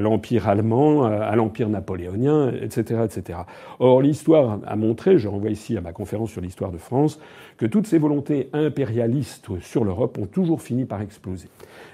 l'Empire 0.00 0.48
allemand, 0.48 1.04
à 1.04 1.34
l'Empire 1.36 1.68
napoléonien, 1.68 2.52
etc., 2.52 3.02
etc. 3.04 3.40
Or, 3.80 4.00
l'histoire 4.00 4.60
a 4.66 4.76
montré, 4.76 5.18
je 5.18 5.28
renvoie 5.28 5.50
ici 5.50 5.76
à 5.76 5.80
ma 5.80 5.92
conférence 5.92 6.30
sur 6.30 6.40
l'histoire 6.40 6.72
de 6.72 6.78
France, 6.78 7.18
que 7.56 7.66
toutes 7.66 7.86
ces 7.86 7.98
volontés 7.98 8.48
impérialistes 8.52 9.48
sur 9.60 9.84
l'Europe 9.84 10.18
ont 10.18 10.26
toujours 10.26 10.62
fini 10.62 10.84
par 10.84 11.00
exploser. 11.00 11.48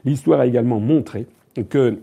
L'histoire 0.05 0.41
a 0.41 0.47
également 0.47 0.81
montré 0.81 1.27
que 1.69 1.99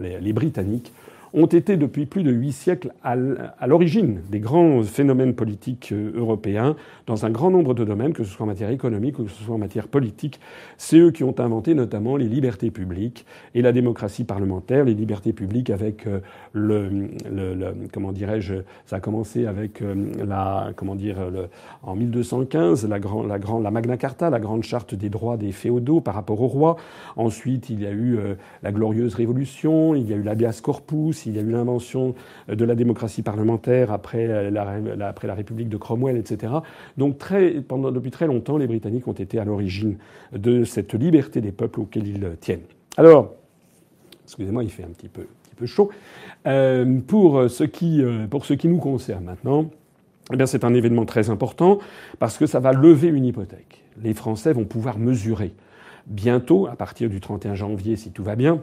les 0.00 0.32
Britanniques 0.32 0.92
ont 1.34 1.46
été 1.46 1.76
depuis 1.76 2.06
plus 2.06 2.22
de 2.22 2.30
huit 2.30 2.52
siècles 2.52 2.92
à 3.02 3.66
l'origine 3.66 4.20
des 4.30 4.38
grands 4.38 4.82
phénomènes 4.84 5.34
politiques 5.34 5.90
euh, 5.92 6.12
européens 6.14 6.76
dans 7.06 7.26
un 7.26 7.30
grand 7.30 7.50
nombre 7.50 7.74
de 7.74 7.84
domaines, 7.84 8.12
que 8.12 8.22
ce 8.22 8.30
soit 8.30 8.44
en 8.44 8.46
matière 8.46 8.70
économique 8.70 9.18
ou 9.18 9.24
que 9.24 9.30
ce 9.30 9.42
soit 9.42 9.54
en 9.54 9.58
matière 9.58 9.88
politique. 9.88 10.38
C'est 10.78 10.98
eux 10.98 11.10
qui 11.10 11.24
ont 11.24 11.38
inventé 11.40 11.74
notamment 11.74 12.16
les 12.16 12.28
libertés 12.28 12.70
publiques 12.70 13.26
et 13.54 13.62
la 13.62 13.72
démocratie 13.72 14.22
parlementaire. 14.22 14.84
Les 14.84 14.94
libertés 14.94 15.32
publiques 15.32 15.70
avec 15.70 16.06
euh, 16.06 16.20
le, 16.52 16.88
le, 17.28 17.74
comment 17.92 18.12
dirais-je, 18.12 18.54
ça 18.86 18.96
a 18.96 19.00
commencé 19.00 19.46
avec 19.46 19.82
euh, 19.82 19.94
la, 20.24 20.70
comment 20.76 20.94
dire, 20.94 21.30
le, 21.30 21.48
en 21.82 21.96
1215, 21.96 22.88
la, 22.88 23.00
grand, 23.00 23.24
la, 23.24 23.40
grand, 23.40 23.58
la 23.58 23.72
Magna 23.72 23.96
Carta, 23.96 24.30
la 24.30 24.40
grande 24.40 24.62
charte 24.62 24.94
des 24.94 25.08
droits 25.08 25.36
des 25.36 25.50
féodaux 25.50 26.00
par 26.00 26.14
rapport 26.14 26.40
au 26.40 26.46
roi. 26.46 26.76
Ensuite, 27.16 27.70
il 27.70 27.82
y 27.82 27.86
a 27.86 27.92
eu 27.92 28.18
la 28.62 28.72
glorieuse 28.72 29.14
révolution, 29.14 29.94
il 29.94 30.08
y 30.08 30.12
a 30.12 30.16
eu 30.16 30.22
l'habeas 30.22 30.60
corpus, 30.62 31.23
il 31.26 31.36
y 31.36 31.38
a 31.38 31.42
eu 31.42 31.50
l'invention 31.50 32.14
de 32.48 32.64
la 32.64 32.74
démocratie 32.74 33.22
parlementaire 33.22 33.92
après 33.92 34.50
la, 34.50 35.06
après 35.06 35.26
la 35.26 35.34
République 35.34 35.68
de 35.68 35.76
Cromwell, 35.76 36.16
etc. 36.16 36.52
Donc 36.96 37.18
très, 37.18 37.50
pendant, 37.60 37.90
depuis 37.90 38.10
très 38.10 38.26
longtemps, 38.26 38.56
les 38.56 38.66
Britanniques 38.66 39.08
ont 39.08 39.12
été 39.12 39.38
à 39.38 39.44
l'origine 39.44 39.96
de 40.32 40.64
cette 40.64 40.94
liberté 40.94 41.40
des 41.40 41.52
peuples 41.52 41.80
auxquels 41.80 42.06
ils 42.06 42.36
tiennent. 42.40 42.64
Alors, 42.96 43.34
excusez-moi, 44.24 44.64
il 44.64 44.70
fait 44.70 44.84
un 44.84 44.88
petit 44.88 45.08
peu, 45.08 45.22
un 45.22 45.48
petit 45.48 45.56
peu 45.56 45.66
chaud. 45.66 45.90
Euh, 46.46 47.00
pour, 47.06 47.50
ce 47.50 47.64
qui, 47.64 48.02
euh, 48.02 48.26
pour 48.26 48.44
qui 48.44 48.68
nous 48.68 48.78
concerne 48.78 49.24
maintenant, 49.24 49.70
eh 50.32 50.36
bien, 50.36 50.46
c'est 50.46 50.64
un 50.64 50.74
événement 50.74 51.04
très 51.04 51.30
important 51.30 51.78
parce 52.18 52.38
que 52.38 52.46
ça 52.46 52.60
va 52.60 52.72
lever 52.72 53.08
une 53.08 53.24
hypothèque. 53.24 53.82
Les 54.02 54.14
Français 54.14 54.52
vont 54.52 54.64
pouvoir 54.64 54.98
mesurer 54.98 55.52
bientôt, 56.06 56.66
à 56.66 56.76
partir 56.76 57.08
du 57.08 57.20
31 57.20 57.54
janvier, 57.54 57.96
si 57.96 58.10
tout 58.10 58.24
va 58.24 58.36
bien, 58.36 58.60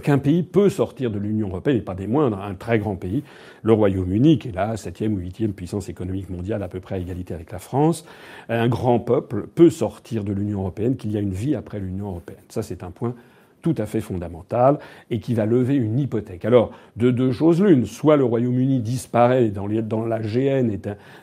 qu'un 0.00 0.18
pays 0.18 0.42
peut 0.42 0.70
sortir 0.70 1.10
de 1.10 1.18
l'Union 1.18 1.48
européenne, 1.48 1.76
et 1.76 1.82
pas 1.82 1.94
des 1.94 2.06
moindres, 2.06 2.40
un 2.40 2.54
très 2.54 2.78
grand 2.78 2.96
pays, 2.96 3.22
le 3.62 3.72
Royaume-Uni, 3.72 4.38
qui 4.38 4.48
est 4.48 4.52
la 4.52 4.76
septième 4.76 5.14
ou 5.14 5.18
huitième 5.18 5.52
puissance 5.52 5.88
économique 5.88 6.30
mondiale, 6.30 6.62
à 6.62 6.68
peu 6.68 6.80
près 6.80 6.94
à 6.94 6.98
égalité 6.98 7.34
avec 7.34 7.52
la 7.52 7.58
France, 7.58 8.06
un 8.48 8.68
grand 8.68 9.00
peuple 9.00 9.46
peut 9.54 9.70
sortir 9.70 10.24
de 10.24 10.32
l'Union 10.32 10.60
européenne, 10.60 10.96
qu'il 10.96 11.12
y 11.12 11.16
a 11.16 11.20
une 11.20 11.34
vie 11.34 11.54
après 11.54 11.78
l'Union 11.78 12.08
européenne. 12.08 12.40
Ça, 12.48 12.62
c'est 12.62 12.82
un 12.82 12.90
point 12.90 13.14
tout 13.60 13.74
à 13.78 13.86
fait 13.86 14.00
fondamental 14.00 14.78
et 15.10 15.20
qui 15.20 15.34
va 15.34 15.46
lever 15.46 15.76
une 15.76 15.98
hypothèque. 15.98 16.44
Alors, 16.44 16.72
de 16.96 17.10
deux 17.10 17.30
choses 17.30 17.62
l'une, 17.62 17.86
soit 17.86 18.16
le 18.16 18.24
Royaume-Uni 18.24 18.80
disparaît 18.80 19.50
dans, 19.50 19.68
dans 19.68 20.04
la 20.04 20.18
GN, 20.18 20.76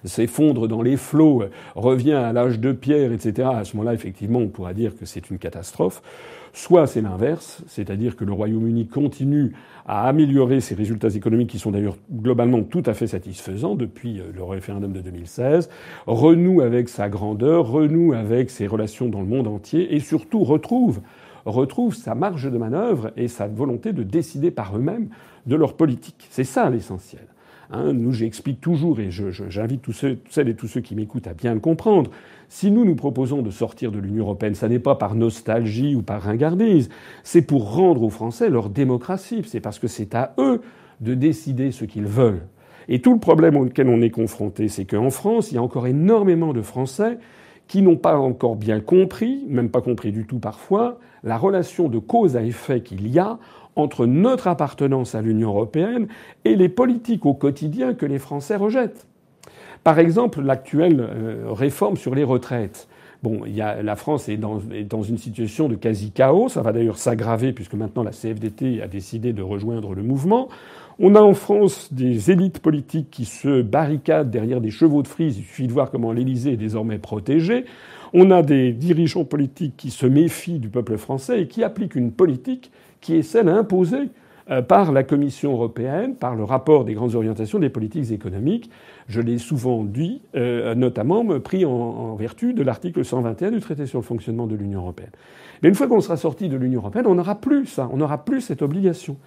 s'effondre 0.06 0.68
dans 0.68 0.82
les 0.82 0.96
flots, 0.96 1.44
revient 1.76 2.14
à 2.14 2.32
l'âge 2.32 2.60
de 2.60 2.72
pierre, 2.72 3.12
etc. 3.12 3.50
À 3.54 3.66
ce 3.66 3.76
moment-là, 3.76 3.94
effectivement, 3.94 4.40
on 4.40 4.48
pourra 4.48 4.74
dire 4.74 4.98
que 4.98 5.06
c'est 5.06 5.30
une 5.30 5.38
catastrophe. 5.38 6.02
Soit 6.54 6.88
c'est 6.88 7.02
l'inverse, 7.02 7.64
c'est-à-dire 7.68 8.16
que 8.16 8.26
le 8.26 8.34
Royaume-Uni 8.34 8.88
continue 8.88 9.54
à 9.88 10.08
améliorer 10.08 10.62
ses 10.62 10.76
résultats 10.76 11.10
économiques, 11.10 11.50
qui 11.50 11.60
sont 11.60 11.72
d'ailleurs 11.72 11.98
globalement 12.12 12.64
tout 12.64 12.84
à 12.86 12.94
fait 12.94 13.08
satisfaisants 13.08 13.76
depuis 13.76 14.20
euh, 14.20 14.32
le 14.34 14.44
référendum 14.44 14.94
de 14.94 15.02
2016, 15.02 15.70
renoue 16.06 16.62
avec 16.62 16.90
sa 16.90 17.10
grandeur, 17.10 17.68
renoue 17.68 18.14
avec 18.14 18.50
ses 18.50 18.68
relations 18.68 19.10
dans 19.10 19.22
le 19.22 19.28
monde 19.28 19.48
entier, 19.48 19.96
et 19.96 20.00
surtout 20.00 20.44
retrouve 20.44 21.02
retrouve 21.46 21.96
sa 21.96 22.16
marge 22.16 22.52
de 22.52 22.58
manœuvre 22.58 23.12
et 23.18 23.28
sa 23.28 23.48
volonté 23.48 23.94
de 23.94 24.04
décider 24.04 24.52
par 24.52 24.76
eux-mêmes 24.76 25.10
de 25.46 25.56
leur 25.56 25.74
politique. 25.74 26.28
C'est 26.30 26.44
ça 26.44 26.70
l'essentiel. 26.70 27.26
Hein, 27.72 27.94
nous, 27.94 28.12
j'explique 28.12 28.62
toujours, 28.62 29.00
et 29.00 29.10
j'invite 29.12 29.84
tous 29.84 29.94
ceux, 29.94 30.18
celles 30.30 30.50
et 30.50 30.56
tous 30.56 30.68
ceux 30.68 30.82
qui 30.82 30.96
m'écoutent 30.96 31.28
à 31.28 31.36
bien 31.36 31.54
le 31.54 31.60
comprendre, 31.60 32.10
si 32.48 32.72
nous 32.72 32.84
nous 32.84 32.96
proposons 32.96 33.44
de 33.44 33.52
sortir 33.52 33.92
de 33.92 34.00
l'Union 34.00 34.24
européenne, 34.24 34.56
ça 34.56 34.68
n'est 34.68 34.80
pas 34.80 34.96
par 34.96 35.14
nostalgie 35.14 35.96
ou 35.96 36.02
par 36.02 36.24
ringardise, 36.24 36.90
c'est 37.24 37.44
pour 37.44 37.72
rendre 37.76 38.02
aux 38.02 38.10
Français 38.10 38.50
leur 38.50 38.70
démocratie, 38.70 39.44
c'est 39.46 39.60
parce 39.60 39.78
que 39.78 39.88
c'est 39.88 40.16
à 40.16 40.34
eux 40.40 40.62
de 41.00 41.14
décider 41.14 41.72
ce 41.72 41.86
qu'ils 41.86 42.08
veulent. 42.08 42.42
Et 42.88 43.02
tout 43.02 43.14
le 43.14 43.20
problème 43.20 43.56
auquel 43.56 43.88
on 43.88 44.02
est 44.02 44.10
confronté, 44.10 44.68
c'est 44.68 44.86
qu'en 44.86 45.12
France, 45.12 45.52
il 45.52 45.56
y 45.56 45.58
a 45.60 45.62
encore 45.62 45.86
énormément 45.86 46.54
de 46.54 46.64
Français 46.64 47.20
qui 47.70 47.84
n'ont 47.84 47.96
pas 47.96 48.18
encore 48.18 48.58
bien 48.58 48.82
compris, 48.82 49.46
même 49.48 49.70
pas 49.70 49.80
compris 49.80 50.12
du 50.12 50.26
tout 50.26 50.40
parfois, 50.40 51.00
la 51.24 51.38
relation 51.38 51.88
de 51.88 52.00
cause 52.00 52.36
à 52.36 52.44
effet 52.44 52.82
qu'il 52.82 53.08
y 53.08 53.20
a 53.20 53.38
entre 53.76 54.06
notre 54.08 54.48
appartenance 54.48 55.16
à 55.16 55.22
l'Union 55.22 55.50
européenne 55.50 56.08
et 56.44 56.56
les 56.56 56.68
politiques 56.68 57.26
au 57.26 57.36
quotidien 57.36 57.94
que 57.94 58.08
les 58.08 58.20
Français 58.20 58.56
rejettent. 58.56 59.06
Par 59.84 60.00
exemple, 60.00 60.42
l'actuelle 60.42 61.00
euh, 61.00 61.46
réforme 61.52 61.96
sur 61.96 62.16
les 62.16 62.24
retraites. 62.24 62.90
Bon, 63.22 63.42
la 63.46 63.96
France 63.98 64.30
est 64.30 64.38
dans, 64.38 64.62
est 64.74 64.86
dans, 64.86 65.04
une 65.04 65.18
situation 65.18 65.68
de 65.68 65.76
quasi-chaos. 65.76 66.48
Ça 66.48 66.62
va 66.62 66.72
d'ailleurs 66.72 66.98
s'aggraver 66.98 67.52
puisque 67.52 67.74
maintenant 67.74 68.02
la 68.02 68.12
CFDT 68.12 68.82
a 68.82 68.88
décidé 68.88 69.34
de 69.34 69.42
rejoindre 69.42 69.94
le 69.94 70.04
mouvement. 70.04 70.48
On 71.02 71.16
a 71.16 71.22
en 71.22 71.34
France 71.34 71.94
des 71.94 72.30
élites 72.30 72.60
politiques 72.60 73.10
qui 73.10 73.24
se 73.24 73.62
barricadent 73.62 74.30
derrière 74.30 74.60
des 74.60 74.70
chevaux 74.70 75.02
de 75.02 75.08
frise. 75.08 75.38
Il 75.38 75.46
suffit 75.46 75.68
de 75.68 75.72
voir 75.72 75.92
comment 75.92 76.12
l'Élysée 76.12 76.54
est 76.54 76.58
désormais 76.58 76.98
protégée. 76.98 77.64
On 78.12 78.32
a 78.32 78.42
des 78.42 78.74
dirigeants 78.74 79.24
politiques 79.24 79.78
qui 79.78 79.92
se 79.92 80.06
méfient 80.06 80.60
du 80.60 80.68
peuple 80.68 80.98
français 80.98 81.44
et 81.44 81.48
qui 81.48 81.64
appliquent 81.64 81.96
une 81.96 82.12
politique 82.12 82.70
qui 83.00 83.16
est 83.16 83.24
celle 83.24 83.48
imposée 83.48 84.10
par 84.68 84.92
la 84.92 85.04
Commission 85.04 85.52
européenne, 85.52 86.16
par 86.16 86.36
le 86.36 86.44
rapport 86.44 86.86
des 86.86 86.94
grandes 86.94 87.16
orientations 87.16 87.60
des 87.60 87.70
politiques 87.70 88.12
économiques. 88.12 88.70
Je 89.08 89.22
l'ai 89.22 89.40
souvent 89.40 89.84
dit, 89.84 90.22
euh, 90.36 90.76
notamment 90.76 91.26
pris 91.40 91.66
en, 91.66 92.16
vertu 92.16 92.54
de 92.54 92.62
l'article 92.62 93.04
121 93.04 93.52
du 93.52 93.60
traité 93.60 93.88
sur 93.88 94.00
le 94.00 94.04
fonctionnement 94.04 94.46
de 94.46 94.56
l'Union 94.56 94.82
européenne. 94.82 95.10
Mais 95.62 95.70
une 95.70 95.76
fois 95.76 95.88
qu'on 95.88 96.00
sera 96.00 96.16
sorti 96.16 96.48
de 96.48 96.56
l'Union 96.56 96.80
européenne, 96.80 97.06
on 97.08 97.16
n'aura 97.16 97.36
plus 97.36 97.66
ça, 97.66 97.90
on 97.92 97.98
n'aura 97.98 98.24
plus 98.24 98.42
cette 98.42 98.62
obligation. 98.62 99.18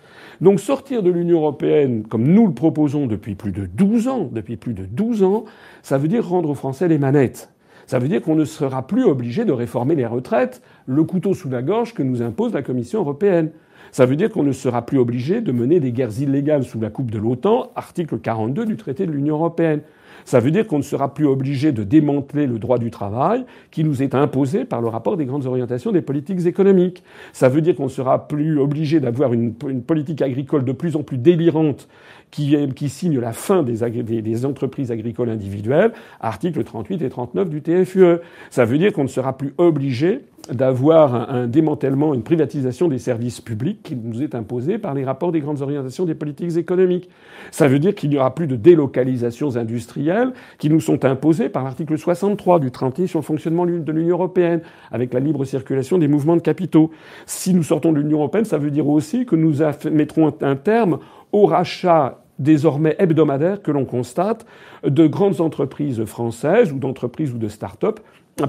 Donc 0.41 0.61
sortir 0.61 1.03
de 1.03 1.11
l'Union 1.11 1.39
européenne, 1.39 2.05
comme 2.09 2.25
nous 2.25 2.47
le 2.47 2.55
proposons 2.55 3.07
depuis 3.07 3.35
plus 3.35 3.53
de 3.53 3.67
12 3.67 4.09
ans, 4.09 4.29
depuis 4.33 4.57
plus 4.57 4.73
de 4.73 4.85
12 4.87 5.25
ans, 5.25 5.45
ça 5.83 5.99
veut 5.99 6.09
dire 6.09 6.27
rendre 6.27 6.51
aux 6.51 6.55
Français 6.55 6.89
les 6.89 6.99
manettes. 6.99 7.51
Ça 7.87 7.99
veut 7.99 8.09
dire 8.09 8.23
qu'on 8.23 8.37
ne 8.37 8.45
sera 8.45 8.87
plus 8.87 9.05
obligé 9.05 9.45
de 9.45 9.53
réformer 9.53 9.95
les 9.95 10.07
retraites, 10.07 10.63
le 10.87 11.03
couteau 11.05 11.35
sous 11.35 11.51
la 11.51 11.61
gorge 11.61 11.93
que 11.93 12.03
nous 12.03 12.23
impose 12.23 12.55
la 12.55 12.63
Commission 12.63 13.01
européenne. 13.01 13.51
Ça 13.93 14.07
veut 14.07 14.17
dire 14.17 14.31
qu'on 14.31 14.43
ne 14.43 14.53
sera 14.53 14.87
plus 14.87 14.99
obligé 14.99 15.43
de 15.43 15.53
mener 15.53 15.79
des 15.79 15.93
guerres 15.93 16.19
illégales 16.19 16.65
sous 16.65 16.81
la 16.81 16.89
coupe 16.89 17.11
de 17.11 17.19
l'OTAN, 17.19 17.71
article 17.77 18.19
42 18.19 18.65
du 18.65 18.77
traité 18.79 19.05
de 19.05 19.13
l'Union 19.13 19.35
européenne. 19.35 19.83
Ça 20.25 20.41
veut 20.41 20.51
dire 20.51 20.67
qu'on 20.67 20.79
ne 20.79 20.83
sera 20.83 21.13
plus 21.13 21.27
obligé 21.27 21.73
de 21.73 21.85
démanteler 21.85 22.47
le 22.47 22.59
droit 22.59 22.79
du 22.79 22.91
travail 22.91 23.45
qui 23.71 23.85
nous 23.85 24.03
est 24.03 24.15
imposé 24.15 24.65
par 24.65 24.81
le 24.81 24.89
rapport 24.89 25.19
des 25.19 25.27
grandes 25.27 25.47
orientations 25.47 25.93
des 25.93 26.01
politiques 26.01 26.47
économiques. 26.47 27.03
Ça 27.35 27.51
veut 27.51 27.61
dire 27.61 27.75
qu'on 27.75 27.85
ne 27.85 27.89
sera 27.89 28.29
plus 28.29 28.59
obligé 28.59 28.99
d'avoir 28.99 29.35
une, 29.35 29.55
une, 29.69 29.83
politique 29.83 30.23
agricole 30.23 30.65
de 30.65 30.73
plus 30.73 30.97
en 30.97 31.03
plus 31.03 31.19
délirante 31.19 31.87
qui, 32.33 32.89
signe 32.89 33.21
la 33.21 33.33
fin 33.33 33.63
des, 33.63 34.47
entreprises 34.47 34.91
agricoles 34.91 35.29
individuelles, 35.29 35.93
articles 36.19 36.65
38 36.65 37.03
et 37.03 37.11
39 37.11 37.51
du 37.51 37.61
TFUE. 37.61 38.17
Ça 38.51 38.65
veut 38.65 38.79
dire 38.79 38.93
qu'on 38.93 39.03
ne 39.03 39.09
sera 39.09 39.37
plus 39.37 39.53
obligé 39.59 40.23
d'avoir 40.51 41.31
un, 41.31 41.47
démantèlement, 41.47 42.15
une 42.15 42.23
privatisation 42.23 42.89
des 42.89 42.99
services 42.99 43.41
publics 43.41 43.83
qui 43.83 43.95
nous 43.95 44.23
est 44.23 44.35
imposé 44.35 44.79
par 44.79 44.95
les 44.95 45.05
rapports 45.05 45.31
des 45.31 45.41
grandes 45.41 45.61
orientations 45.61 46.05
des 46.05 46.15
politiques 46.15 46.57
économiques. 46.57 47.09
Ça 47.53 47.69
veut 47.69 47.79
dire 47.79 47.95
qu'il 47.95 48.11
n'y 48.11 48.17
aura 48.17 48.35
plus 48.35 48.47
de 48.47 48.57
délocalisations 48.57 49.57
industrielles 49.57 50.33
qui 50.59 50.71
nous 50.71 50.81
sont 50.81 51.05
imposées 51.05 51.49
par 51.51 51.63
l'article 51.63 51.97
63 51.97 52.59
du 52.59 52.71
traité 52.71 53.07
sur 53.07 53.21
le 53.21 53.25
fonctionnement 53.25 53.67
de 53.67 53.93
l'Union 53.93 54.17
européenne, 54.17 54.63
avec 54.91 55.13
la 55.13 55.21
libre 55.21 55.45
circulation 55.45 55.99
des 55.99 56.09
mouvements 56.09 56.37
de 56.37 56.43
capitaux. 56.43 56.91
Si 57.27 57.55
nous 57.55 57.63
sortons 57.63 57.93
de 57.93 58.01
l'Union 58.01 58.19
européenne, 58.19 58.47
ça 58.47 58.59
veut 58.59 58.71
dire 58.71 58.89
aussi 58.89 59.27
que 59.27 59.37
nous 59.37 59.59
mettrons 59.93 60.33
un 60.41 60.57
terme 60.57 60.99
au 61.31 61.47
rachat 61.47 62.22
désormais 62.43 62.97
hebdomadaire 62.99 63.63
que 63.63 63.71
l'on 63.71 63.85
constate 63.85 64.45
de 64.85 65.07
grandes 65.07 65.41
entreprises 65.41 66.05
françaises 66.05 66.73
ou 66.73 66.79
d'entreprises 66.79 67.33
ou 67.33 67.39
de 67.39 67.49
start-up 67.49 68.01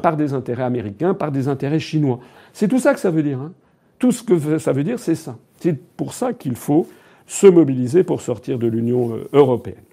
par 0.02 0.18
des 0.18 0.34
intérêts 0.34 0.64
américains, 0.64 1.14
par 1.14 1.32
des 1.32 1.48
intérêts 1.48 1.80
chinois. 1.80 2.20
C'est 2.54 2.68
tout 2.68 2.80
ça 2.80 2.94
que 2.94 3.00
ça 3.00 3.12
veut 3.12 3.24
dire. 3.24 3.40
Hein. 3.40 3.54
Tout 4.00 4.12
ce 4.12 4.24
que 4.24 4.58
ça 4.58 4.72
veut 4.72 4.84
dire, 4.84 5.00
c'est 5.00 5.16
ça. 5.16 5.38
C'est 5.60 5.80
pour 5.96 6.14
ça 6.14 6.34
qu'il 6.34 6.56
faut 6.56 6.88
se 7.26 7.48
mobiliser 7.48 8.04
pour 8.04 8.22
sortir 8.22 8.60
de 8.60 8.68
l'Union 8.68 9.16
euh, 9.16 9.30
européenne. 9.34 9.84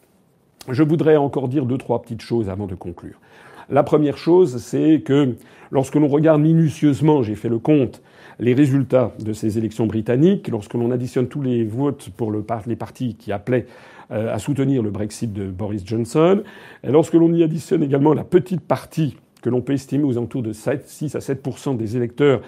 Je 0.68 0.82
voudrais 0.82 1.16
encore 1.16 1.48
dire 1.48 1.64
deux, 1.64 1.78
trois 1.78 2.02
petites 2.02 2.22
choses 2.22 2.48
avant 2.48 2.66
de 2.66 2.74
conclure. 2.74 3.20
La 3.68 3.82
première 3.82 4.18
chose, 4.18 4.58
c'est 4.58 5.00
que 5.04 5.36
lorsque 5.70 5.94
l'on 5.94 6.08
regarde 6.08 6.40
minutieusement, 6.40 7.22
j'ai 7.22 7.36
fait 7.36 7.48
le 7.48 7.58
compte, 7.58 8.02
les 8.40 8.54
résultats 8.54 9.12
de 9.20 9.32
ces 9.32 9.58
élections 9.58 9.86
britanniques, 9.86 10.48
lorsque 10.48 10.74
l'on 10.74 10.90
additionne 10.90 11.28
tous 11.28 11.42
les 11.42 11.64
votes 11.64 12.08
pour 12.16 12.30
le, 12.30 12.44
les 12.66 12.76
partis 12.76 13.14
qui 13.14 13.32
appelaient 13.32 13.66
euh, 14.10 14.34
à 14.34 14.38
soutenir 14.38 14.82
le 14.82 14.90
Brexit 14.90 15.32
de 15.32 15.50
Boris 15.50 15.82
Johnson, 15.86 16.42
et 16.82 16.90
lorsque 16.90 17.14
l'on 17.14 17.32
y 17.32 17.42
additionne 17.42 17.82
également 17.82 18.14
la 18.14 18.24
petite 18.24 18.62
partie 18.62 19.16
que 19.42 19.50
l'on 19.50 19.60
peut 19.60 19.74
estimer 19.74 20.04
aux 20.04 20.16
alentours 20.16 20.42
de 20.42 20.52
7, 20.52 20.88
6 20.88 21.14
à 21.14 21.20
7 21.20 21.76
des 21.76 21.96
électeurs 21.96 22.40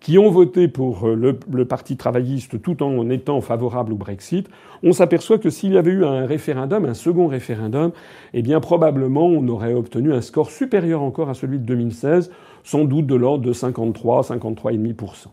qui 0.00 0.18
ont 0.18 0.30
voté 0.30 0.66
pour 0.66 1.06
euh, 1.06 1.36
le, 1.50 1.64
Parti 1.64 1.96
travailliste 1.96 2.62
tout 2.62 2.82
en 2.82 3.10
étant 3.10 3.40
favorables 3.40 3.92
au 3.92 3.96
Brexit, 3.96 4.48
on 4.82 4.92
s'aperçoit 4.92 5.38
que 5.38 5.50
s'il 5.50 5.74
y 5.74 5.78
avait 5.78 5.90
eu 5.90 6.04
un 6.04 6.26
référendum, 6.26 6.86
un 6.86 6.94
second 6.94 7.26
référendum, 7.26 7.92
eh 8.32 8.42
bien 8.42 8.60
probablement 8.60 9.26
on 9.26 9.46
aurait 9.48 9.74
obtenu 9.74 10.14
un 10.14 10.22
score 10.22 10.50
supérieur 10.50 11.02
encore 11.02 11.28
à 11.28 11.34
celui 11.34 11.58
de 11.58 11.64
2016, 11.64 12.30
sans 12.64 12.84
doute 12.84 13.06
de 13.06 13.14
l'ordre 13.14 13.44
de 13.44 13.52
53, 13.52 14.22
53,5%. 14.22 15.26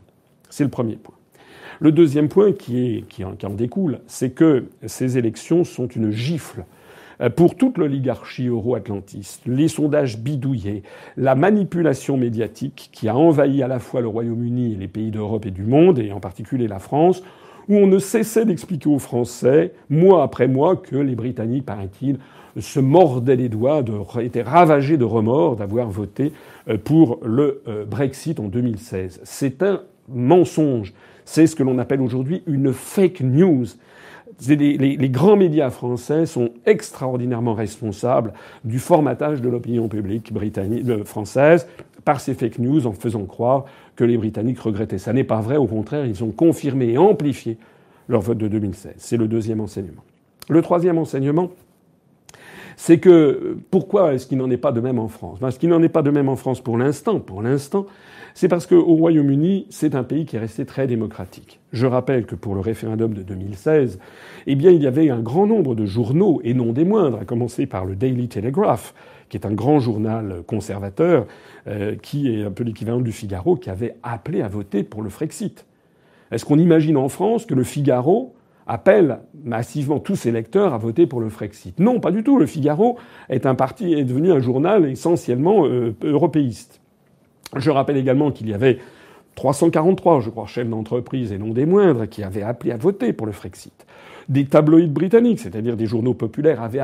C'est 0.50 0.64
le 0.64 0.70
premier 0.70 0.96
point. 0.96 1.16
Le 1.80 1.92
deuxième 1.92 2.28
point 2.28 2.54
qui, 2.54 3.04
en, 3.24 3.50
découle, 3.52 4.00
c'est 4.08 4.32
que 4.32 4.66
ces 4.86 5.18
élections 5.18 5.64
sont 5.64 5.88
une 5.88 6.10
gifle 6.10 6.66
euh, 7.22 7.30
pour 7.30 7.56
toute 7.56 7.78
l'oligarchie 7.78 8.48
euro-atlantiste, 8.48 9.44
les 9.46 9.68
sondages 9.68 10.18
bidouillés, 10.18 10.82
la 11.18 11.36
manipulation 11.36 12.18
médiatique 12.18 12.90
qui 12.92 13.08
a 13.08 13.16
envahi 13.16 13.62
à 13.62 13.68
la 13.68 13.80
fois 13.80 14.02
le 14.02 14.08
Royaume-Uni 14.08 14.74
et 14.74 14.76
les 14.76 14.88
pays 14.88 15.12
d'Europe 15.12 15.46
et 15.46 15.52
du 15.52 15.64
monde, 15.64 16.00
et 16.00 16.12
en 16.12 16.20
particulier 16.20 16.68
la 16.68 16.80
France, 16.80 17.22
où 17.70 17.76
on 17.76 17.88
ne 17.88 18.00
cessait 18.00 18.46
d'expliquer 18.46 18.90
aux 18.90 19.00
Français, 19.00 19.74
mois 19.90 20.24
après 20.24 20.48
mois, 20.48 20.78
que 20.78 20.96
les 20.96 21.16
Britanniques, 21.16 21.66
paraît-il, 21.66 22.18
se 22.60 22.80
mordaient 22.80 23.36
les 23.36 23.50
doigts, 23.50 23.84
étaient 24.22 24.42
ravagés 24.42 24.98
de 24.98 25.04
remords 25.04 25.58
d'avoir 25.58 25.90
voté 25.90 26.34
euh, 26.70 26.78
pour 26.78 27.20
le 27.24 27.62
euh, 27.68 27.86
Brexit 27.86 28.40
en 28.40 28.48
2016. 28.48 29.22
C'est 29.24 29.62
un 29.62 29.82
mensonge. 30.08 30.94
C'est 31.26 31.48
ce 31.48 31.56
que 31.56 31.64
l'on 31.64 31.78
appelle 31.78 32.02
aujourd'hui 32.02 32.44
une 32.48 32.74
fake 32.74 33.22
news. 33.22 33.66
Les, 34.48 35.10
grands 35.10 35.36
médias 35.36 35.70
français 35.70 36.26
sont 36.26 36.52
extraordinairement 36.66 37.54
responsables 37.54 38.34
du 38.64 38.80
formatage 38.80 39.42
de 39.42 39.50
l'opinion 39.50 39.88
publique 39.88 40.32
britannique, 40.32 40.88
euh, 40.88 41.04
française 41.04 41.68
par 42.06 42.22
ces 42.22 42.34
fake 42.34 42.60
news 42.60 42.88
en 42.88 42.94
faisant 42.94 43.26
croire 43.26 43.66
que 43.96 44.04
les 44.04 44.18
Britanniques 44.18 44.60
regrettaient. 44.60 44.98
Ça 44.98 45.12
n'est 45.12 45.26
pas 45.26 45.42
vrai, 45.42 45.58
au 45.58 45.66
contraire, 45.66 46.06
ils 46.06 46.24
ont 46.24 46.32
confirmé 46.32 46.92
et 46.92 46.98
amplifié 46.98 47.58
leur 48.08 48.22
vote 48.22 48.38
de 48.38 48.48
2016. 48.48 48.94
C'est 48.98 49.18
le 49.18 49.28
deuxième 49.28 49.60
enseignement. 49.60 50.04
Le 50.48 50.62
troisième 50.62 50.98
enseignement, 50.98 51.50
c'est 52.78 53.00
que 53.00 53.58
pourquoi 53.72 54.14
est-ce 54.14 54.28
qu'il 54.28 54.38
n'en 54.38 54.52
est 54.52 54.58
pas 54.58 54.72
de 54.72 54.80
même 54.80 55.00
en 55.00 55.08
France? 55.08 55.40
Parce 55.40 55.58
qu'il 55.58 55.68
n'en 55.70 55.82
est 55.82 55.90
pas 55.90 56.04
de 56.04 56.12
même 56.12 56.30
en 56.30 56.36
France 56.36 56.62
pour 56.62 56.78
l'instant. 56.78 57.20
Pour 57.20 57.42
l'instant, 57.42 57.88
c'est 58.36 58.48
parce 58.48 58.68
qu'au 58.68 58.94
Royaume-Uni, 58.94 59.66
c'est 59.72 59.96
un 59.96 60.04
pays 60.04 60.26
qui 60.26 60.36
est 60.36 60.40
resté 60.40 60.64
très 60.64 60.86
démocratique. 60.86 61.60
Je 61.74 61.88
rappelle 61.88 62.28
que 62.28 62.36
pour 62.36 62.54
le 62.54 62.62
référendum 62.62 63.16
de 63.16 63.24
2016, 63.24 63.98
eh 64.46 64.56
bien, 64.56 64.70
il 64.70 64.84
y 64.84 64.86
avait 64.86 65.10
un 65.10 65.22
grand 65.22 65.48
nombre 65.48 65.74
de 65.74 65.88
journaux, 65.88 66.40
et 66.44 66.54
non 66.54 66.72
des 66.72 66.86
moindres, 66.86 67.18
à 67.18 67.26
commencer 67.26 67.66
par 67.66 67.84
le 67.84 67.96
Daily 67.96 68.28
Telegraph, 68.28 68.94
qui 69.30 69.38
est 69.38 69.48
un 69.48 69.54
grand 69.54 69.80
journal 69.80 70.44
conservateur, 70.46 71.26
euh, 71.66 71.96
qui 71.96 72.32
est 72.32 72.44
un 72.44 72.52
peu 72.52 72.64
l'équivalent 72.64 73.02
du 73.02 73.12
Figaro, 73.12 73.56
qui 73.56 73.72
avait 73.72 73.96
appelé 74.04 74.44
à 74.44 74.48
voter 74.48 74.84
pour 74.84 75.02
le 75.02 75.10
Frexit. 75.10 75.66
Est-ce 76.32 76.46
qu'on 76.46 76.60
imagine 76.60 76.98
en 76.98 77.10
France 77.10 77.48
que 77.48 77.56
le 77.56 77.64
Figaro 77.64 78.36
appelle 78.68 79.20
massivement 79.44 80.00
tous 80.00 80.16
ses 80.16 80.32
lecteurs 80.32 80.74
à 80.74 80.78
voter 80.78 81.08
pour 81.08 81.22
le 81.22 81.30
Frexit 81.30 81.80
Non, 81.80 82.00
pas 82.00 82.12
du 82.12 82.24
tout. 82.24 82.38
Le 82.38 82.46
Figaro 82.46 82.98
est 83.30 83.46
un 83.46 83.56
parti, 83.56 83.94
est 83.94 84.04
devenu 84.04 84.32
un 84.32 84.40
journal 84.40 84.86
essentiellement 84.90 85.66
euh, 85.66 85.96
européiste. 86.04 86.82
Je 87.56 87.72
rappelle 87.72 87.98
également 87.98 88.32
qu'il 88.32 88.50
y 88.50 88.54
avait 88.54 88.80
343, 89.36 90.20
je 90.22 90.30
crois, 90.30 90.48
chefs 90.48 90.68
d'entreprise 90.68 91.32
et 91.32 91.38
non 91.38 91.50
des 91.50 91.66
moindres, 91.66 92.10
qui 92.10 92.24
avaient 92.24 92.42
appelé 92.42 92.72
à 92.72 92.78
voter 92.78 93.14
pour 93.14 93.26
le 93.26 93.32
Frexit. 93.32 93.86
Des 94.28 94.46
tabloïds 94.46 94.88
britanniques, 94.88 95.40
c'est-à-dire 95.40 95.78
des 95.78 95.86
journaux 95.86 96.14
populaires, 96.14 96.62
avaient 96.62 96.82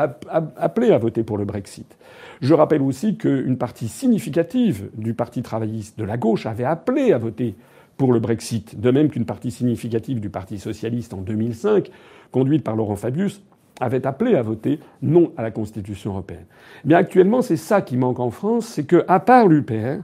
appelé 0.57 0.91
à 0.91 0.97
voter 0.97 1.23
pour 1.23 1.37
le 1.37 1.43
Brexit. 1.43 1.97
Je 2.41 2.53
rappelle 2.53 2.81
aussi 2.81 3.17
qu'une 3.17 3.57
partie 3.57 3.89
significative 3.89 4.89
du 4.95 5.13
Parti 5.13 5.41
travailliste 5.41 5.99
de 5.99 6.05
la 6.05 6.15
gauche 6.15 6.45
avait 6.45 6.63
appelé 6.63 7.11
à 7.11 7.17
voter 7.17 7.55
pour 7.97 8.13
le 8.13 8.19
Brexit, 8.19 8.79
de 8.79 8.91
même 8.91 9.09
qu'une 9.09 9.25
partie 9.25 9.51
significative 9.51 10.19
du 10.19 10.29
Parti 10.29 10.59
socialiste 10.59 11.13
en 11.13 11.21
2005, 11.21 11.89
conduite 12.31 12.63
par 12.63 12.75
Laurent 12.75 12.95
Fabius, 12.95 13.41
avait 13.79 14.05
appelé 14.05 14.35
à 14.35 14.41
voter 14.41 14.79
non 15.01 15.31
à 15.37 15.41
la 15.41 15.51
Constitution 15.51 16.11
européenne. 16.11 16.45
Mais 16.85 16.95
actuellement, 16.95 17.41
c'est 17.41 17.57
ça 17.57 17.81
qui 17.81 17.97
manque 17.97 18.19
en 18.19 18.29
France, 18.29 18.65
c'est 18.67 18.85
que, 18.85 19.03
à 19.07 19.19
part 19.19 19.47
l'UPR, 19.47 20.01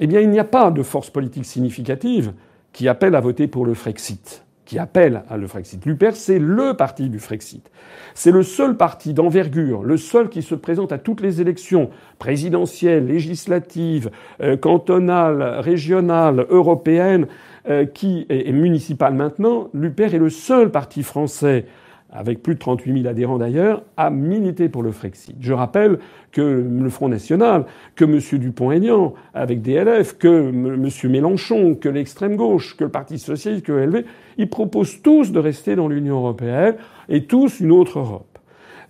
eh 0.00 0.06
bien, 0.06 0.20
il 0.20 0.30
n'y 0.30 0.38
a 0.38 0.44
pas 0.44 0.70
de 0.70 0.82
force 0.82 1.10
politique 1.10 1.44
significative 1.44 2.32
qui 2.72 2.88
appelle 2.88 3.14
à 3.14 3.20
voter 3.20 3.48
pour 3.48 3.66
le 3.66 3.74
Frexit, 3.74 4.44
qui 4.70 4.78
appelle 4.78 5.24
à 5.28 5.36
le 5.36 5.48
Frexit. 5.48 5.82
C'est 6.12 6.38
le 6.38 6.74
parti 6.74 7.08
du 7.08 7.18
Frexit. 7.18 7.68
C'est 8.14 8.30
le 8.30 8.44
seul 8.44 8.76
parti 8.76 9.14
d'envergure, 9.14 9.82
le 9.82 9.96
seul 9.96 10.28
qui 10.28 10.42
se 10.42 10.54
présente 10.54 10.92
à 10.92 10.98
toutes 10.98 11.22
les 11.22 11.40
élections 11.40 11.90
présidentielles, 12.20 13.04
législatives, 13.04 14.12
euh, 14.40 14.56
cantonales, 14.56 15.42
régionales, 15.58 16.46
européennes, 16.50 17.26
euh, 17.68 17.84
qui 17.84 18.26
est, 18.28 18.52
municipales 18.52 19.14
maintenant. 19.14 19.70
L'UPR 19.74 20.14
est 20.14 20.18
le 20.18 20.30
seul 20.30 20.70
parti 20.70 21.02
français 21.02 21.66
avec 22.12 22.42
plus 22.42 22.54
de 22.54 22.58
38 22.58 23.02
000 23.02 23.06
adhérents 23.06 23.38
d'ailleurs, 23.38 23.82
a 23.96 24.10
milité 24.10 24.68
pour 24.68 24.82
le 24.82 24.90
Frexit. 24.90 25.36
Je 25.40 25.52
rappelle 25.52 25.98
que 26.32 26.40
le 26.40 26.88
Front 26.88 27.08
National, 27.08 27.66
que 27.94 28.04
M. 28.04 28.18
Dupont-Aignan, 28.38 29.14
avec 29.34 29.62
DLF, 29.62 30.18
que 30.18 30.48
M. 30.48 30.88
Mélenchon, 31.10 31.74
que 31.74 31.88
l'extrême 31.88 32.36
gauche, 32.36 32.76
que 32.76 32.84
le 32.84 32.90
Parti 32.90 33.18
socialiste, 33.18 33.66
que 33.66 33.72
LV, 33.72 34.04
ils 34.38 34.48
proposent 34.48 35.02
tous 35.02 35.32
de 35.32 35.38
rester 35.38 35.76
dans 35.76 35.88
l'Union 35.88 36.16
européenne 36.16 36.74
et 37.08 37.24
tous 37.24 37.60
une 37.60 37.72
autre 37.72 37.98
Europe. 37.98 38.26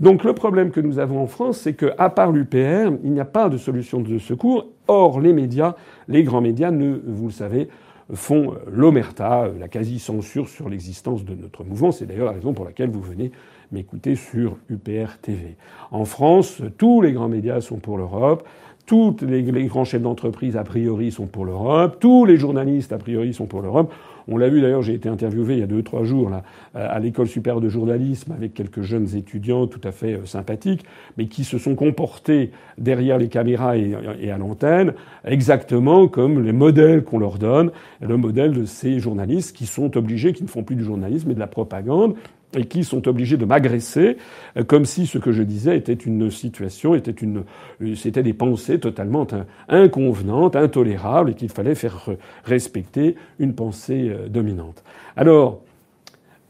Donc 0.01 0.25
le 0.25 0.33
problème 0.33 0.71
que 0.71 0.81
nous 0.81 0.99
avons 0.99 1.21
en 1.21 1.27
France, 1.27 1.59
c'est 1.59 1.75
qu'à 1.75 2.09
part 2.09 2.33
l'UPR, 2.33 2.93
il 3.05 3.13
n'y 3.13 3.21
a 3.21 3.27
pas 3.27 3.51
de 3.51 3.59
solution 3.59 4.01
de 4.01 4.19
secours. 4.19 4.69
Or, 4.89 5.21
les 5.21 5.35
médias, 5.35 5.75
les 6.09 6.25
grands 6.25 6.41
médias, 6.41 6.71
ne, 6.71 6.99
vous 7.07 7.27
le 7.27 7.33
savez, 7.33 7.69
font 8.15 8.55
l'omerta, 8.71 9.49
la 9.59 9.69
quasi-censure 9.69 10.49
sur 10.49 10.69
l'existence 10.69 11.25
de 11.25 11.35
notre 11.35 11.65
mouvement. 11.65 11.93
C'est 11.93 12.07
d'ailleurs 12.07 12.27
la 12.27 12.33
raison 12.33 12.53
pour 12.53 12.65
laquelle 12.65 12.91
vous 12.91 13.01
venez 13.01 13.31
m'écouter 13.73 14.17
sur 14.17 14.57
UPR 14.69 15.19
TV. 15.23 15.57
En 15.91 16.05
France, 16.05 16.63
tous 16.79 17.03
les 17.03 17.13
grands 17.13 17.29
médias 17.29 17.61
sont 17.61 17.79
pour 17.79 17.99
l'Europe. 17.99 18.47
Tous 18.87 19.17
les, 19.23 19.43
grands 19.67 19.85
chefs 19.85 20.03
d'entreprise, 20.03 20.57
a 20.57 20.65
priori, 20.65 21.13
sont 21.13 21.27
pour 21.27 21.45
l'Europe. 21.45 21.99
Tous 22.01 22.25
les 22.25 22.37
journalistes, 22.37 22.93
a 22.93 22.99
priori, 22.99 23.33
sont 23.33 23.47
pour 23.47 23.63
l'Europe. 23.63 23.93
On 24.31 24.37
l'a 24.37 24.49
vu 24.49 24.61
d'ailleurs, 24.61 24.83
j'ai 24.83 24.95
été 24.95 25.09
interviewé 25.09 25.55
il 25.55 25.61
y 25.61 25.63
a 25.63 25.67
deux, 25.67 25.83
trois 25.83 26.05
jours 26.05 26.31
là, 26.31 26.43
à 26.75 26.99
l'école 27.01 27.27
supérieure 27.27 27.61
de 27.61 27.69
journalisme 27.69 28.33
avec 28.33 28.55
quelques 28.55 28.83
jeunes 28.83 29.17
étudiants 29.17 29.67
tout 29.67 29.81
à 29.85 29.91
fait 29.91 30.15
euh, 30.15 30.25
sympathiques, 30.25 30.85
mais 31.19 31.27
qui 31.27 31.43
se 31.45 31.59
sont 31.59 31.75
comportés 31.75 32.53
derrière 32.79 33.19
les 33.19 33.29
caméras 33.29 33.77
et, 33.77 33.93
et 34.21 34.31
à 34.31 34.39
l'antenne 34.39 34.95
exactement 35.25 36.09
comme 36.09 36.43
les 36.45 36.53
modèles 36.53 37.03
qu'on 37.03 37.19
leur 37.19 37.39
donne, 37.39 37.73
le 38.01 38.17
modèle 38.17 38.53
de 38.53 38.65
ces 38.65 39.01
journalistes 39.01 39.55
qui 39.55 39.67
sont 39.67 39.97
obligés, 39.97 40.33
qui 40.33 40.45
ne 40.45 40.49
font 40.49 40.63
plus 40.63 40.77
du 40.77 40.85
journalisme 40.85 41.29
mais 41.29 41.35
de 41.35 41.41
la 41.41 41.47
propagande 41.47 42.15
et 42.57 42.65
qui 42.65 42.85
sont 42.85 43.07
obligés 43.07 43.37
de 43.37 43.45
m'agresser 43.45 44.17
euh, 44.57 44.65
comme 44.65 44.85
si 44.85 45.07
ce 45.07 45.19
que 45.19 45.33
je 45.33 45.43
disais 45.43 45.77
était 45.77 45.93
une 45.93 46.31
situation, 46.31 46.95
était 46.95 47.11
une, 47.11 47.45
euh, 47.83 47.95
c'était 47.95 48.23
des 48.23 48.33
pensées 48.33 48.81
totalement 48.81 49.27
inconvenantes, 49.69 50.57
intolérables, 50.57 51.31
et 51.31 51.35
qu'il 51.35 51.51
fallait 51.51 51.75
faire 51.75 52.09
respecter 52.45 53.17
une 53.39 53.55
pensée 53.55 54.11
euh, 54.11 54.29
dominante. 54.29 54.83
Alors, 55.17 55.61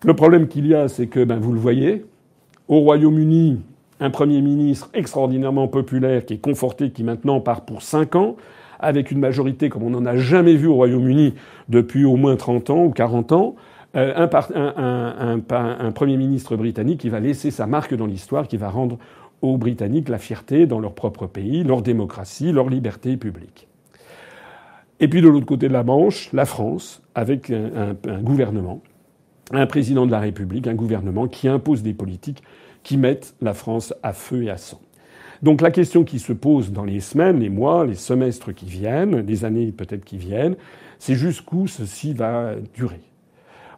le 0.04 0.14
problème 0.14 0.48
qu'il 0.48 0.66
y 0.66 0.74
a, 0.74 0.88
c'est 0.88 1.06
que, 1.06 1.22
ben, 1.24 1.38
vous 1.38 1.52
le 1.52 1.60
voyez, 1.60 2.06
au 2.68 2.80
Royaume-Uni, 2.80 3.60
un 4.00 4.10
Premier 4.10 4.40
ministre 4.40 4.88
extraordinairement 4.94 5.68
populaire 5.68 6.24
qui 6.24 6.34
est 6.34 6.38
conforté, 6.38 6.90
qui 6.90 7.04
maintenant 7.04 7.40
part 7.40 7.66
pour 7.66 7.82
cinq 7.82 8.16
ans, 8.16 8.36
avec 8.78 9.10
une 9.10 9.18
majorité 9.18 9.68
comme 9.68 9.82
on 9.82 9.90
n'en 9.90 10.06
a 10.06 10.16
jamais 10.16 10.54
vu 10.54 10.66
au 10.66 10.74
Royaume-Uni 10.74 11.34
depuis 11.68 12.06
au 12.06 12.16
moins 12.16 12.36
30 12.36 12.70
ans 12.70 12.84
ou 12.84 12.90
40 12.90 13.32
ans, 13.32 13.56
euh, 13.96 14.26
un, 14.26 15.40
un, 15.50 15.92
Premier 15.92 16.16
ministre 16.16 16.56
britannique 16.56 17.00
qui 17.00 17.08
va 17.08 17.18
laisser 17.18 17.50
sa 17.50 17.66
marque 17.66 17.94
dans 17.94 18.06
l'histoire, 18.06 18.46
qui 18.46 18.56
va 18.56 18.70
rendre 18.70 18.98
aux 19.42 19.56
Britanniques 19.56 20.08
la 20.08 20.18
fierté 20.18 20.66
dans 20.66 20.80
leur 20.80 20.94
propre 20.94 21.26
pays, 21.26 21.64
leur 21.64 21.82
démocratie, 21.82 22.52
leur 22.52 22.68
liberté 22.68 23.16
publique. 23.16 23.68
Et 25.00 25.08
puis 25.08 25.22
de 25.22 25.28
l'autre 25.28 25.46
côté 25.46 25.66
de 25.66 25.72
la 25.72 25.82
Manche, 25.82 26.30
la 26.32 26.44
France, 26.44 27.02
avec 27.14 27.50
un, 27.50 27.94
gouvernement, 28.20 28.82
un 29.50 29.66
président 29.66 30.04
de 30.04 30.10
la 30.10 30.20
République, 30.20 30.66
un 30.66 30.74
gouvernement 30.74 31.26
qui 31.26 31.48
impose 31.48 31.82
des 31.82 31.94
politiques 31.94 32.42
qui 32.82 32.98
mettent 32.98 33.34
la 33.40 33.54
France 33.54 33.94
à 34.02 34.12
feu 34.12 34.44
et 34.44 34.50
à 34.50 34.58
sang. 34.58 34.80
Donc 35.42 35.62
la 35.62 35.70
question 35.70 36.04
qui 36.04 36.18
se 36.18 36.34
pose 36.34 36.70
dans 36.70 36.84
les 36.84 37.00
semaines, 37.00 37.40
les 37.40 37.48
mois, 37.48 37.86
les 37.86 37.94
semestres 37.94 38.54
qui 38.54 38.66
viennent, 38.66 39.20
les 39.20 39.44
années 39.46 39.72
peut-être 39.72 40.04
qui 40.04 40.18
viennent, 40.18 40.56
c'est 40.98 41.14
jusqu'où 41.14 41.66
ceci 41.66 42.12
va 42.12 42.54
durer. 42.74 43.00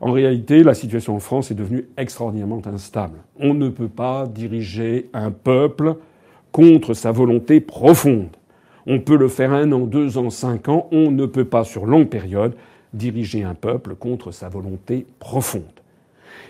En 0.03 0.11
réalité, 0.11 0.65
la 0.65 0.75
situation 0.75 1.15
en 1.15 1.21
France 1.21 1.53
est 1.53 1.55
devenue 1.55 1.87
extraordinairement 1.97 2.61
instable. 2.67 3.19
On 3.38 3.55
ne 3.55 3.69
peut 3.69 3.88
pas 3.88 4.27
diriger 4.27 5.09
un 5.15 5.31
peuple 5.31 5.95
contre 6.51 6.93
sa 6.93 7.12
volonté 7.12 7.61
profonde. 7.61 8.37
On 8.88 8.99
peut 8.99 9.17
le 9.17 9.29
faire 9.29 9.53
un 9.53 9.71
an, 9.71 9.87
deux 9.87 10.19
ans, 10.19 10.31
cinq 10.31 10.69
ans. 10.69 10.88
On 10.91 11.12
ne 11.12 11.25
peut 11.25 11.45
pas, 11.45 11.62
sur 11.62 11.87
longue 11.87 12.09
période, 12.09 12.55
diriger 12.93 13.45
un 13.45 13.55
peuple 13.55 13.95
contre 13.95 14.33
sa 14.33 14.49
volonté 14.49 15.07
profonde. 15.21 15.62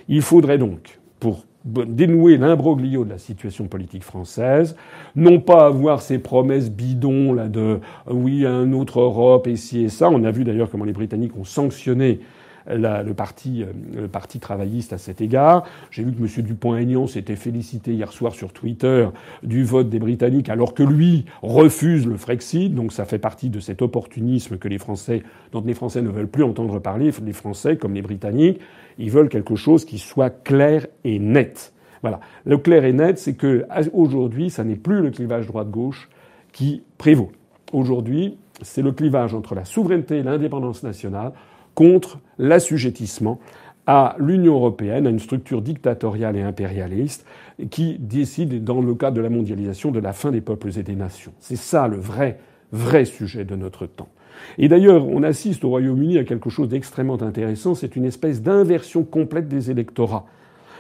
Il 0.08 0.22
faudrait 0.22 0.56
donc, 0.56 0.98
pour 1.20 1.44
dénouer 1.66 2.38
l'imbroglio 2.38 3.04
de 3.04 3.10
la 3.10 3.18
situation 3.18 3.66
politique 3.66 4.02
française, 4.02 4.76
non 5.14 5.40
pas 5.40 5.66
avoir 5.66 6.00
ces 6.00 6.18
promesses 6.18 6.70
bidons 6.70 7.34
là 7.34 7.48
de 7.48 7.80
oui 8.10 8.46
un 8.46 8.72
autre 8.72 9.00
Europe 9.00 9.46
et 9.46 9.56
ci 9.56 9.84
et 9.84 9.90
ça. 9.90 10.08
On 10.08 10.24
a 10.24 10.30
vu 10.30 10.42
d'ailleurs 10.42 10.70
comment 10.70 10.86
les 10.86 10.94
Britanniques 10.94 11.36
ont 11.36 11.44
sanctionné 11.44 12.20
le, 12.68 13.12
parti, 13.12 13.62
euh, 13.62 13.72
le 13.94 14.08
parti 14.08 14.40
travailliste 14.40 14.92
à 14.92 14.98
cet 14.98 15.20
égard. 15.20 15.64
J'ai 15.90 16.02
vu 16.04 16.12
que 16.12 16.20
M. 16.20 16.44
Dupont-Aignan 16.44 17.06
s'était 17.06 17.36
félicité 17.36 17.92
hier 17.92 18.12
soir 18.12 18.34
sur 18.34 18.52
Twitter 18.52 19.08
du 19.42 19.64
vote 19.64 19.88
des 19.88 19.98
Britanniques, 19.98 20.48
alors 20.48 20.74
que 20.74 20.82
lui 20.82 21.24
refuse 21.42 22.06
le 22.06 22.16
Frexit. 22.16 22.74
Donc 22.74 22.92
ça 22.92 23.04
fait 23.04 23.18
partie 23.18 23.50
de 23.50 23.60
cet 23.60 23.82
opportunisme 23.82 24.58
que 24.58 24.68
les 24.68 24.78
Français, 24.78 25.22
dont 25.52 25.62
les 25.64 25.74
Français 25.74 26.02
ne 26.02 26.08
veulent 26.08 26.28
plus 26.28 26.44
entendre 26.44 26.78
parler. 26.78 27.10
Les 27.24 27.32
Français, 27.32 27.76
comme 27.76 27.94
les 27.94 28.02
Britanniques, 28.02 28.60
ils 28.98 29.10
veulent 29.10 29.28
quelque 29.28 29.56
chose 29.56 29.84
qui 29.84 29.98
soit 29.98 30.30
clair 30.30 30.86
et 31.04 31.18
net. 31.18 31.72
Voilà. 32.02 32.20
Le 32.44 32.58
clair 32.58 32.84
et 32.84 32.92
net, 32.92 33.18
c'est 33.18 33.34
que 33.34 33.64
aujourd'hui, 33.92 34.50
ça 34.50 34.64
n'est 34.64 34.76
plus 34.76 35.00
le 35.00 35.10
clivage 35.10 35.46
droite-gauche 35.46 36.08
qui 36.52 36.82
prévaut. 36.98 37.32
Aujourd'hui, 37.72 38.36
c'est 38.60 38.82
le 38.82 38.92
clivage 38.92 39.34
entre 39.34 39.54
la 39.54 39.64
souveraineté 39.64 40.18
et 40.18 40.22
l'indépendance 40.22 40.82
nationale 40.82 41.32
contre 41.74 42.20
l'assujettissement 42.38 43.38
à 43.86 44.16
l'Union 44.18 44.54
européenne, 44.54 45.06
à 45.06 45.10
une 45.10 45.18
structure 45.18 45.62
dictatoriale 45.62 46.36
et 46.36 46.42
impérialiste 46.42 47.26
qui 47.70 47.98
décide, 47.98 48.62
dans 48.64 48.80
le 48.80 48.94
cadre 48.94 49.16
de 49.16 49.20
la 49.20 49.30
mondialisation, 49.30 49.90
de 49.90 49.98
la 49.98 50.12
fin 50.12 50.30
des 50.30 50.40
peuples 50.40 50.70
et 50.78 50.82
des 50.82 50.94
nations. 50.94 51.32
C'est 51.40 51.56
ça 51.56 51.88
le 51.88 51.96
vrai, 51.96 52.38
vrai 52.70 53.04
sujet 53.04 53.44
de 53.44 53.56
notre 53.56 53.86
temps. 53.86 54.08
Et 54.58 54.68
d'ailleurs, 54.68 55.06
on 55.06 55.22
assiste 55.22 55.64
au 55.64 55.70
Royaume-Uni 55.70 56.18
à 56.18 56.24
quelque 56.24 56.50
chose 56.50 56.68
d'extrêmement 56.68 57.20
intéressant, 57.22 57.74
c'est 57.74 57.96
une 57.96 58.04
espèce 58.04 58.42
d'inversion 58.42 59.04
complète 59.04 59.48
des 59.48 59.70
électorats. 59.70 60.26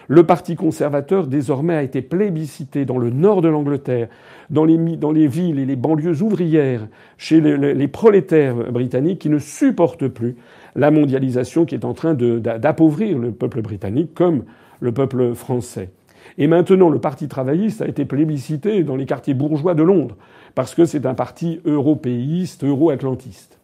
Le 0.08 0.24
Parti 0.24 0.56
conservateur, 0.56 1.26
désormais, 1.26 1.74
a 1.74 1.82
été 1.82 2.02
plébiscité 2.02 2.84
dans 2.84 2.98
le 2.98 3.10
nord 3.10 3.40
de 3.40 3.48
l'Angleterre, 3.48 4.08
dans 4.50 4.64
les, 4.64 5.26
villes 5.26 5.58
et 5.58 5.66
les 5.66 5.76
banlieues 5.76 6.22
ouvrières, 6.22 6.86
chez 7.18 7.40
les, 7.40 7.74
les 7.74 7.88
prolétaires 7.88 8.72
britanniques 8.72 9.20
qui 9.20 9.28
ne 9.28 9.38
supportent 9.38 10.08
plus 10.08 10.36
la 10.74 10.90
mondialisation 10.90 11.64
qui 11.64 11.74
est 11.74 11.84
en 11.84 11.94
train 11.94 12.14
d'appauvrir 12.14 13.18
le 13.18 13.32
peuple 13.32 13.62
britannique 13.62 14.14
comme 14.14 14.44
le 14.80 14.92
peuple 14.92 15.34
français. 15.34 15.90
Et 16.38 16.46
maintenant, 16.46 16.88
le 16.88 16.98
Parti 16.98 17.28
travailliste 17.28 17.82
a 17.82 17.88
été 17.88 18.04
plébiscité 18.04 18.82
dans 18.84 18.96
les 18.96 19.06
quartiers 19.06 19.34
bourgeois 19.34 19.74
de 19.74 19.82
Londres, 19.82 20.16
parce 20.54 20.74
que 20.74 20.84
c'est 20.84 21.06
un 21.06 21.14
parti 21.14 21.60
européiste, 21.64 22.64
euro-atlantiste. 22.64 23.58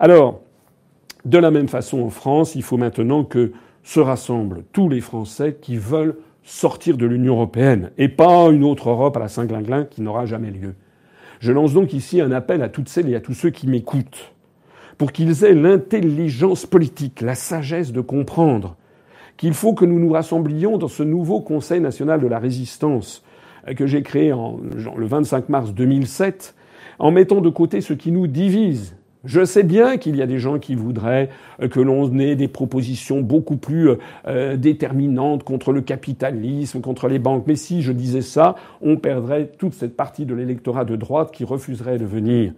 Alors, 0.00 0.40
de 1.24 1.38
la 1.38 1.50
même 1.50 1.68
façon 1.68 2.02
en 2.02 2.10
France, 2.10 2.54
il 2.54 2.62
faut 2.62 2.76
maintenant 2.76 3.24
que 3.24 3.52
se 3.84 4.00
rassemblent 4.00 4.64
tous 4.72 4.88
les 4.88 5.00
Français 5.00 5.56
qui 5.60 5.76
veulent 5.76 6.16
sortir 6.42 6.96
de 6.96 7.06
l'Union 7.06 7.34
européenne, 7.34 7.90
et 7.96 8.08
pas 8.08 8.48
une 8.50 8.64
autre 8.64 8.90
Europe 8.90 9.16
à 9.16 9.20
la 9.20 9.28
Saint-Glinglin 9.28 9.84
qui 9.84 10.02
n'aura 10.02 10.26
jamais 10.26 10.50
lieu. 10.50 10.74
Je 11.40 11.52
lance 11.52 11.72
donc 11.72 11.92
ici 11.92 12.20
un 12.20 12.32
appel 12.32 12.62
à 12.62 12.68
toutes 12.68 12.88
celles 12.88 13.08
et 13.08 13.14
à 13.14 13.20
tous 13.20 13.34
ceux 13.34 13.50
qui 13.50 13.66
m'écoutent 13.66 14.34
pour 14.98 15.12
qu'ils 15.12 15.44
aient 15.44 15.54
l'intelligence 15.54 16.66
politique, 16.66 17.20
la 17.20 17.34
sagesse 17.34 17.92
de 17.92 18.00
comprendre 18.00 18.76
qu'il 19.36 19.54
faut 19.54 19.74
que 19.74 19.84
nous 19.84 19.98
nous 19.98 20.12
rassemblions 20.12 20.78
dans 20.78 20.88
ce 20.88 21.02
nouveau 21.02 21.40
Conseil 21.40 21.80
national 21.80 22.20
de 22.20 22.26
la 22.26 22.38
résistance 22.38 23.24
que 23.76 23.86
j'ai 23.86 24.02
créé 24.02 24.32
en, 24.32 24.58
le 24.96 25.06
25 25.06 25.48
mars 25.48 25.72
2007, 25.72 26.54
en 26.98 27.10
mettant 27.10 27.40
de 27.40 27.48
côté 27.48 27.80
ce 27.80 27.94
qui 27.94 28.12
nous 28.12 28.26
divise. 28.26 28.94
Je 29.24 29.42
sais 29.44 29.62
bien 29.62 29.96
qu'il 29.96 30.16
y 30.16 30.22
a 30.22 30.26
des 30.26 30.38
gens 30.38 30.58
qui 30.58 30.74
voudraient 30.74 31.30
euh, 31.62 31.68
que 31.68 31.80
l'on 31.80 32.18
ait 32.18 32.36
des 32.36 32.48
propositions 32.48 33.22
beaucoup 33.22 33.56
plus 33.56 33.90
euh, 34.26 34.56
déterminantes 34.56 35.44
contre 35.44 35.72
le 35.72 35.80
capitalisme, 35.80 36.80
contre 36.80 37.08
les 37.08 37.18
banques. 37.18 37.44
Mais 37.46 37.56
si 37.56 37.80
je 37.82 37.92
disais 37.92 38.20
ça, 38.20 38.54
on 38.82 38.96
perdrait 38.96 39.50
toute 39.58 39.72
cette 39.72 39.96
partie 39.96 40.26
de 40.26 40.34
l'électorat 40.34 40.84
de 40.84 40.96
droite 40.96 41.30
qui 41.32 41.44
refuserait 41.44 41.98
de 41.98 42.04
venir. 42.04 42.52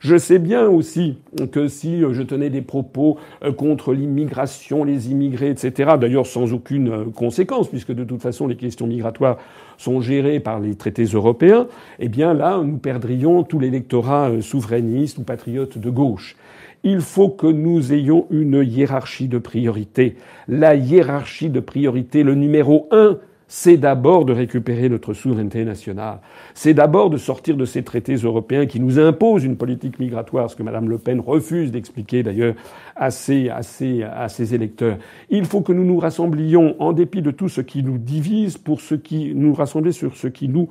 Je 0.00 0.16
sais 0.16 0.38
bien 0.38 0.66
aussi 0.66 1.18
que 1.52 1.68
si 1.68 2.00
je 2.00 2.22
tenais 2.22 2.50
des 2.50 2.62
propos 2.62 3.18
euh, 3.44 3.52
contre 3.52 3.92
l'immigration, 3.92 4.84
les 4.84 5.10
immigrés, 5.10 5.50
etc., 5.50 5.92
d'ailleurs 6.00 6.26
sans 6.26 6.52
aucune 6.52 6.88
euh, 6.88 7.04
conséquence, 7.14 7.68
puisque 7.68 7.92
de 7.92 8.04
toute 8.04 8.20
façon 8.20 8.46
les 8.46 8.56
questions 8.56 8.86
migratoires 8.86 9.38
sont 9.78 10.00
gérées 10.00 10.40
par 10.40 10.60
les 10.60 10.74
traités 10.74 11.04
européens, 11.04 11.66
eh 11.98 12.08
bien 12.08 12.34
là, 12.34 12.60
nous 12.64 12.78
perdrions 12.78 13.42
tout 13.44 13.58
l'électorat 13.58 14.30
euh, 14.30 14.40
souverainiste 14.40 15.18
ou 15.18 15.22
patriote 15.22 15.78
de 15.78 15.90
gauche. 15.90 16.36
Il 16.84 17.00
faut 17.00 17.28
que 17.28 17.46
nous 17.46 17.92
ayons 17.92 18.26
une 18.30 18.64
hiérarchie 18.64 19.28
de 19.28 19.38
priorité. 19.38 20.16
La 20.48 20.74
hiérarchie 20.74 21.48
de 21.48 21.60
priorité, 21.60 22.24
le 22.24 22.34
numéro 22.34 22.88
un, 22.90 23.18
c'est 23.54 23.76
d'abord 23.76 24.24
de 24.24 24.32
récupérer 24.32 24.88
notre 24.88 25.12
souveraineté 25.12 25.66
nationale. 25.66 26.20
C'est 26.54 26.72
d'abord 26.72 27.10
de 27.10 27.18
sortir 27.18 27.54
de 27.54 27.66
ces 27.66 27.82
traités 27.82 28.14
européens 28.14 28.64
qui 28.64 28.80
nous 28.80 28.98
imposent 28.98 29.44
une 29.44 29.58
politique 29.58 29.98
migratoire, 29.98 30.48
ce 30.48 30.56
que 30.56 30.62
Mme 30.62 30.88
Le 30.88 30.96
Pen 30.96 31.20
refuse 31.20 31.70
d'expliquer 31.70 32.22
d'ailleurs 32.22 32.54
à 32.96 33.10
ses, 33.10 33.50
à, 33.50 33.60
ses, 33.60 34.54
électeurs. 34.54 34.96
Il 35.28 35.44
faut 35.44 35.60
que 35.60 35.74
nous 35.74 35.84
nous 35.84 35.98
rassemblions, 35.98 36.76
en 36.78 36.94
dépit 36.94 37.20
de 37.20 37.30
tout 37.30 37.50
ce 37.50 37.60
qui 37.60 37.82
nous 37.82 37.98
divise, 37.98 38.56
pour 38.56 38.80
ce 38.80 38.94
qui 38.94 39.34
nous 39.34 39.52
rassembler 39.52 39.92
sur 39.92 40.16
ce 40.16 40.28
qui 40.28 40.48
nous 40.48 40.70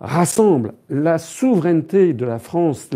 rassemble. 0.00 0.72
La 0.88 1.18
souveraineté 1.18 2.14
de 2.14 2.24
la 2.24 2.38
France, 2.38 2.88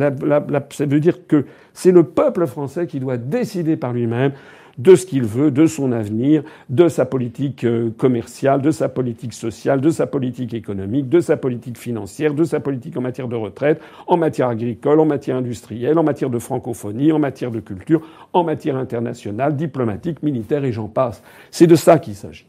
ça 0.70 0.87
veut 0.87 1.00
dire 1.00 1.26
que 1.26 1.44
c'est 1.74 1.92
le 1.92 2.04
peuple 2.04 2.46
français 2.46 2.87
qui 2.87 3.00
doit 3.00 3.18
décider 3.18 3.76
par 3.76 3.92
lui-même 3.92 4.33
de 4.81 4.95
ce 4.95 5.05
qu'il 5.05 5.25
veut, 5.25 5.51
de 5.51 5.66
son 5.66 5.93
avenir, 5.93 6.43
de 6.71 6.88
sa 6.88 7.05
politique 7.05 7.64
euh, 7.64 7.90
commerciale, 7.90 8.62
de 8.62 8.71
sa 8.71 8.88
politique 8.88 9.35
sociale, 9.35 9.81
de 9.81 9.90
sa 9.90 10.07
politique 10.07 10.55
économique, 10.55 11.09
de 11.09 11.21
sa 11.21 11.37
politique 11.37 11.77
financière, 11.77 12.33
de 12.33 12.45
sa 12.45 12.61
politique 12.61 12.97
en 12.97 13.03
matière 13.03 13.29
de 13.29 13.37
retraite, 13.37 13.83
en 14.07 14.16
matière 14.16 14.49
agricole, 14.49 14.99
en 15.01 15.05
matière 15.05 15.37
industrielle, 15.37 15.99
en 15.99 16.03
matière 16.03 16.31
de 16.31 16.38
francophonie, 16.38 17.12
en 17.12 17.19
matière 17.19 17.51
de 17.51 17.61
culture, 17.61 18.01
en 18.33 18.43
matière 18.43 18.77
internationale, 18.77 19.55
diplomatique, 19.55 20.23
militaire 20.23 20.64
et 20.64 20.73
j'en 20.73 20.88
passe. 20.88 21.23
C'est 21.51 21.66
de 21.66 21.77
ça 21.77 21.99
qu'il 21.99 22.14
s'agit. 22.14 22.47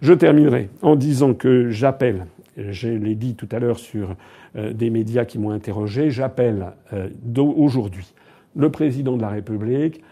Je 0.00 0.14
terminerai 0.14 0.70
en 0.80 0.96
disant 0.96 1.34
que 1.34 1.70
j'appelle, 1.70 2.26
je 2.56 2.88
l'ai 2.88 3.14
dit 3.14 3.34
tout 3.34 3.48
à 3.52 3.58
l'heure 3.58 3.78
sur 3.78 4.16
euh, 4.56 4.72
des 4.72 4.88
médias 4.88 5.26
qui 5.26 5.38
m'ont 5.38 5.50
interrogé, 5.50 6.10
j'appelle 6.10 6.72
euh, 6.94 7.08
aujourd'hui 7.36 8.14
le 8.56 8.70
président 8.70 9.16
de 9.16 9.22
la 9.22 9.28
République 9.28 10.02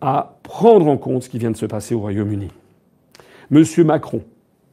à 0.00 0.36
prendre 0.42 0.86
en 0.86 0.96
compte 0.96 1.24
ce 1.24 1.28
qui 1.28 1.38
vient 1.38 1.50
de 1.50 1.56
se 1.56 1.66
passer 1.66 1.94
au 1.94 2.00
Royaume-Uni. 2.00 2.48
Monsieur 3.50 3.84
Macron, 3.84 4.22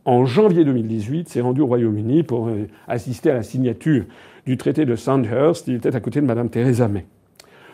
en 0.06 0.26
janvier 0.26 0.66
2018, 0.66 1.30
s'est 1.30 1.42
rendu 1.42 1.62
au 1.62 1.68
Royaume-Uni 1.68 2.24
pour 2.24 2.48
euh, 2.48 2.68
assister 2.88 3.32
à 3.32 3.36
la 3.36 3.44
signature 3.44 4.06
du 4.46 4.58
traité 4.58 4.86
de 4.86 4.96
Sandhurst. 4.96 5.68
Il 5.68 5.76
était 5.76 5.96
à 5.96 6.00
côté 6.00 6.22
de 6.22 6.26
Madame 6.26 6.50
Theresa 6.50 6.88
May. 6.88 7.06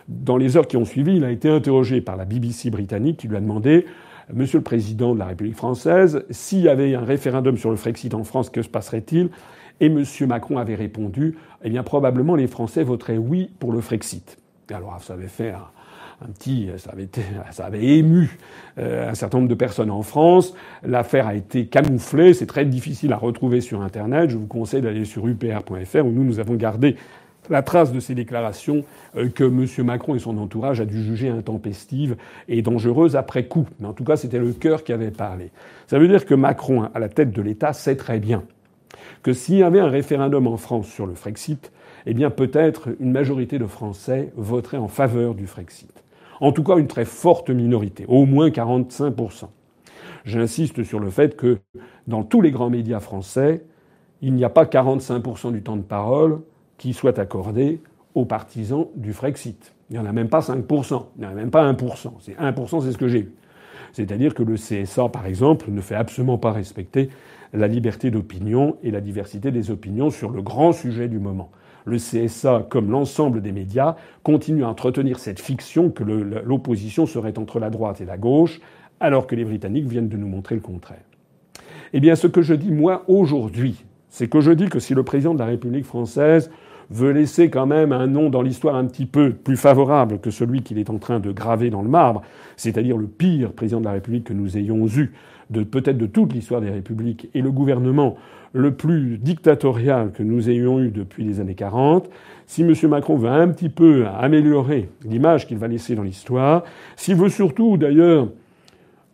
Dans 0.07 0.37
les 0.37 0.57
heures 0.57 0.67
qui 0.67 0.77
ont 0.77 0.85
suivi, 0.85 1.17
il 1.17 1.23
a 1.23 1.31
été 1.31 1.49
interrogé 1.49 2.01
par 2.01 2.15
la 2.15 2.25
BBC 2.25 2.69
britannique 2.69 3.17
qui 3.17 3.27
lui 3.27 3.37
a 3.37 3.41
demandé 3.41 3.85
Monsieur 4.33 4.59
le 4.59 4.63
Président 4.63 5.13
de 5.13 5.19
la 5.19 5.25
République 5.25 5.55
française, 5.55 6.23
s'il 6.29 6.61
y 6.61 6.69
avait 6.69 6.95
un 6.95 7.03
référendum 7.03 7.57
sur 7.57 7.69
le 7.69 7.75
Frexit 7.75 8.13
en 8.13 8.23
France, 8.23 8.49
que 8.49 8.61
se 8.61 8.69
passerait-il? 8.69 9.29
Et 9.81 9.89
Monsieur 9.89 10.27
Macron 10.27 10.57
avait 10.57 10.75
répondu, 10.75 11.35
eh 11.63 11.69
bien 11.69 11.83
probablement 11.83 12.35
les 12.35 12.47
Français 12.47 12.83
voteraient 12.83 13.17
oui 13.17 13.49
pour 13.59 13.73
le 13.73 13.81
Frexit. 13.81 14.37
Alors 14.69 15.01
ça 15.01 15.13
avait 15.13 15.27
fait 15.27 15.53
petit, 16.27 16.69
ça 16.77 16.91
avait, 16.91 17.03
été, 17.03 17.21
ça 17.51 17.65
avait 17.65 17.83
ému 17.83 18.37
euh, 18.77 19.09
un 19.09 19.15
certain 19.15 19.39
nombre 19.39 19.49
de 19.49 19.55
personnes 19.55 19.91
en 19.91 20.01
France. 20.01 20.53
L'affaire 20.83 21.27
a 21.27 21.35
été 21.35 21.65
camouflée, 21.65 22.33
c'est 22.33 22.45
très 22.45 22.65
difficile 22.65 23.13
à 23.13 23.17
retrouver 23.17 23.61
sur 23.61 23.81
Internet. 23.81 24.29
Je 24.29 24.37
vous 24.37 24.47
conseille 24.47 24.81
d'aller 24.81 25.05
sur 25.05 25.27
upr.fr 25.27 26.05
où 26.05 26.11
nous 26.11 26.23
nous 26.23 26.39
avons 26.39 26.55
gardé 26.55 26.95
la 27.49 27.63
trace 27.63 27.91
de 27.91 27.99
ces 27.99 28.15
déclarations 28.15 28.83
euh, 29.17 29.29
que 29.29 29.43
M. 29.43 29.85
Macron 29.85 30.15
et 30.15 30.19
son 30.19 30.37
entourage 30.37 30.79
a 30.79 30.85
dû 30.85 31.03
juger 31.03 31.29
intempestives 31.29 32.15
et 32.47 32.61
dangereuses 32.61 33.15
après 33.15 33.45
coup. 33.45 33.67
Mais 33.79 33.87
en 33.87 33.93
tout 33.93 34.03
cas, 34.03 34.15
c'était 34.15 34.39
le 34.39 34.53
cœur 34.53 34.83
qui 34.83 34.93
avait 34.93 35.11
parlé. 35.11 35.51
Ça 35.87 35.99
veut 35.99 36.07
dire 36.07 36.25
que 36.25 36.35
Macron, 36.35 36.89
à 36.93 36.99
la 36.99 37.09
tête 37.09 37.31
de 37.31 37.41
l'État, 37.41 37.73
sait 37.73 37.95
très 37.95 38.19
bien 38.19 38.43
que 39.23 39.33
s'il 39.33 39.57
y 39.57 39.63
avait 39.63 39.79
un 39.79 39.89
référendum 39.89 40.47
en 40.47 40.57
France 40.57 40.87
sur 40.87 41.05
le 41.05 41.13
Frexit, 41.13 41.71
eh 42.05 42.13
bien 42.13 42.29
peut-être 42.29 42.89
une 42.99 43.11
majorité 43.11 43.59
de 43.59 43.67
Français 43.67 44.31
voterait 44.35 44.77
en 44.77 44.87
faveur 44.87 45.35
du 45.35 45.47
Frexit. 45.47 46.00
En 46.41 46.51
tout 46.51 46.63
cas, 46.63 46.77
une 46.77 46.87
très 46.87 47.05
forte 47.05 47.51
minorité, 47.51 48.03
au 48.07 48.25
moins 48.25 48.49
45%. 48.49 49.45
J'insiste 50.25 50.83
sur 50.83 50.99
le 50.99 51.09
fait 51.09 51.37
que 51.37 51.59
dans 52.07 52.23
tous 52.23 52.41
les 52.41 52.51
grands 52.51 52.69
médias 52.69 52.99
français, 52.99 53.63
il 54.21 54.33
n'y 54.33 54.43
a 54.43 54.49
pas 54.49 54.65
45% 54.65 55.51
du 55.51 55.61
temps 55.61 55.77
de 55.77 55.83
parole 55.83 56.41
qui 56.77 56.93
soit 56.93 57.17
accordé 57.19 57.79
aux 58.15 58.25
partisans 58.25 58.87
du 58.95 59.13
Frexit. 59.13 59.73
Il 59.89 59.93
n'y 59.93 59.99
en 59.99 60.05
a 60.05 60.11
même 60.11 60.29
pas 60.29 60.39
5%, 60.39 61.05
il 61.17 61.21
n'y 61.21 61.27
en 61.27 61.31
a 61.31 61.33
même 61.33 61.51
pas 61.51 61.71
1%. 61.71 62.13
C'est 62.19 62.37
1%, 62.37 62.81
c'est 62.81 62.91
ce 62.91 62.97
que 62.97 63.07
j'ai 63.07 63.19
eu. 63.19 63.33
C'est-à-dire 63.93 64.33
que 64.33 64.43
le 64.43 64.55
CSA, 64.55 65.09
par 65.09 65.27
exemple, 65.27 65.69
ne 65.69 65.81
fait 65.81 65.95
absolument 65.95 66.37
pas 66.37 66.51
respecter 66.51 67.09
la 67.53 67.67
liberté 67.67 68.09
d'opinion 68.09 68.77
et 68.83 68.89
la 68.89 69.01
diversité 69.01 69.51
des 69.51 69.69
opinions 69.69 70.09
sur 70.09 70.31
le 70.31 70.41
grand 70.41 70.71
sujet 70.71 71.07
du 71.07 71.19
moment. 71.19 71.51
Le 71.85 71.97
CSA, 71.97 72.67
comme 72.69 72.91
l'ensemble 72.91 73.41
des 73.41 73.51
médias, 73.51 73.95
continue 74.23 74.63
à 74.63 74.69
entretenir 74.69 75.19
cette 75.19 75.39
fiction 75.39 75.89
que 75.89 76.03
l'opposition 76.03 77.05
serait 77.05 77.37
entre 77.37 77.59
la 77.59 77.69
droite 77.69 78.01
et 78.01 78.05
la 78.05 78.17
gauche, 78.17 78.61
alors 78.99 79.27
que 79.27 79.35
les 79.35 79.45
Britanniques 79.45 79.87
viennent 79.87 80.09
de 80.09 80.17
nous 80.17 80.27
montrer 80.27 80.55
le 80.55 80.61
contraire. 80.61 81.01
Eh 81.93 81.99
bien, 81.99 82.15
ce 82.15 82.27
que 82.27 82.41
je 82.41 82.53
dis, 82.53 82.71
moi, 82.71 83.03
aujourd'hui, 83.07 83.83
c'est 84.09 84.27
que 84.27 84.41
je 84.41 84.51
dis 84.51 84.69
que 84.69 84.79
si 84.79 84.93
le 84.93 85.03
président 85.03 85.33
de 85.33 85.39
la 85.39 85.45
République 85.45 85.85
française 85.85 86.51
veut 86.91 87.11
laisser 87.11 87.49
quand 87.49 87.65
même 87.65 87.93
un 87.93 88.05
nom 88.05 88.29
dans 88.29 88.41
l'histoire 88.41 88.75
un 88.75 88.85
petit 88.85 89.05
peu 89.05 89.31
plus 89.31 89.57
favorable 89.57 90.19
que 90.19 90.29
celui 90.29 90.61
qu'il 90.61 90.77
est 90.77 90.89
en 90.89 90.97
train 90.97 91.19
de 91.19 91.31
graver 91.31 91.69
dans 91.69 91.81
le 91.81 91.89
marbre, 91.89 92.21
c'est-à-dire 92.57 92.97
le 92.97 93.07
pire 93.07 93.53
président 93.53 93.79
de 93.79 93.85
la 93.85 93.93
République 93.93 94.25
que 94.25 94.33
nous 94.33 94.57
ayons 94.57 94.87
eu 94.87 95.13
de 95.49 95.63
peut-être 95.63 95.97
de 95.97 96.05
toute 96.05 96.33
l'histoire 96.33 96.61
des 96.61 96.69
républiques 96.69 97.29
et 97.33 97.41
le 97.41 97.51
gouvernement 97.51 98.15
le 98.53 98.73
plus 98.73 99.17
dictatorial 99.17 100.11
que 100.11 100.23
nous 100.23 100.49
ayons 100.49 100.81
eu 100.81 100.89
depuis 100.89 101.23
les 101.23 101.39
années 101.39 101.55
40, 101.55 102.09
si 102.47 102.63
M. 102.63 102.73
Macron 102.89 103.15
veut 103.15 103.29
un 103.29 103.47
petit 103.47 103.69
peu 103.69 104.05
améliorer 104.07 104.89
l'image 105.05 105.47
qu'il 105.47 105.57
va 105.57 105.67
laisser 105.67 105.95
dans 105.95 106.03
l'histoire, 106.03 106.63
s'il 106.97 107.15
veut 107.15 107.29
surtout 107.29 107.77
d'ailleurs 107.77 108.27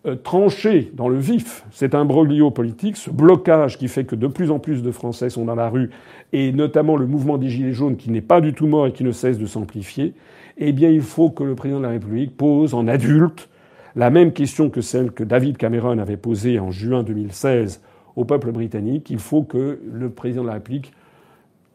euh, 0.05 0.15
trancher 0.15 0.91
dans 0.93 1.10
le 1.10 1.17
vif 1.17 1.65
cet 1.71 1.95
imbroglio 1.95 2.51
politique, 2.51 2.97
ce 2.97 3.10
blocage 3.10 3.77
qui 3.77 3.88
fait 3.88 4.05
que 4.05 4.15
de 4.15 4.27
plus 4.27 4.51
en 4.51 4.60
plus 4.60 4.83
de 4.83 4.91
Français 4.91 5.29
sont 5.29 5.45
dans 5.45 5.55
la 5.55 5.69
rue, 5.69 5.89
et 6.33 6.51
notamment 6.51 6.95
le 6.95 7.07
mouvement 7.07 7.38
des 7.38 7.49
Gilets 7.49 7.73
jaunes 7.73 7.97
qui 7.97 8.12
n'est 8.12 8.21
pas 8.21 8.39
du 8.39 8.53
tout 8.53 8.67
mort 8.67 8.88
et 8.88 8.91
qui 8.91 9.03
ne 9.03 9.12
cesse 9.12 9.39
de 9.39 9.45
s'amplifier, 9.45 10.13
eh 10.57 10.71
bien 10.71 10.89
il 10.89 11.01
faut 11.01 11.29
que 11.29 11.43
le 11.43 11.55
président 11.55 11.79
de 11.79 11.86
la 11.86 11.91
République 11.91 12.38
pose 12.38 12.73
en 12.73 12.88
adulte 12.88 13.49
la 13.95 14.12
même 14.12 14.31
question 14.33 14.69
que 14.69 14.81
celle 14.81 15.12
que 15.12 15.23
David 15.23 15.57
Cameron 15.57 15.97
avait 15.97 16.17
posée 16.17 16.60
en 16.60 16.69
juin 16.69 17.01
2016 17.01 17.81
au 18.15 18.25
peuple 18.25 18.51
britannique. 18.51 19.10
Il 19.10 19.19
faut 19.19 19.43
que 19.43 19.79
le 19.91 20.10
président 20.12 20.43
de 20.43 20.47
la 20.47 20.53
République 20.53 20.93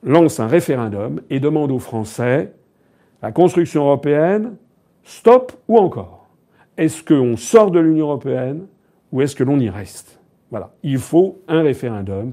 lance 0.05 0.39
un 0.39 0.47
référendum 0.47 1.21
et 1.31 1.41
demande 1.41 1.73
aux 1.73 1.81
Français 1.81 2.53
la 3.23 3.33
construction 3.33 3.83
européenne, 3.83 4.55
stop 5.05 5.53
ou 5.69 5.79
encore 5.79 6.22
est-ce 6.77 7.03
qu'on 7.03 7.37
sort 7.37 7.71
de 7.71 7.81
l'Union 7.81 8.07
européenne 8.07 8.67
ou 9.13 9.21
est-ce 9.21 9.37
que 9.37 9.45
l'on 9.45 9.59
y 9.59 9.69
reste? 9.69 10.21
Voilà. 10.51 10.75
Il 10.83 10.99
faut 10.99 11.41
un 11.49 11.63
référendum 11.63 12.33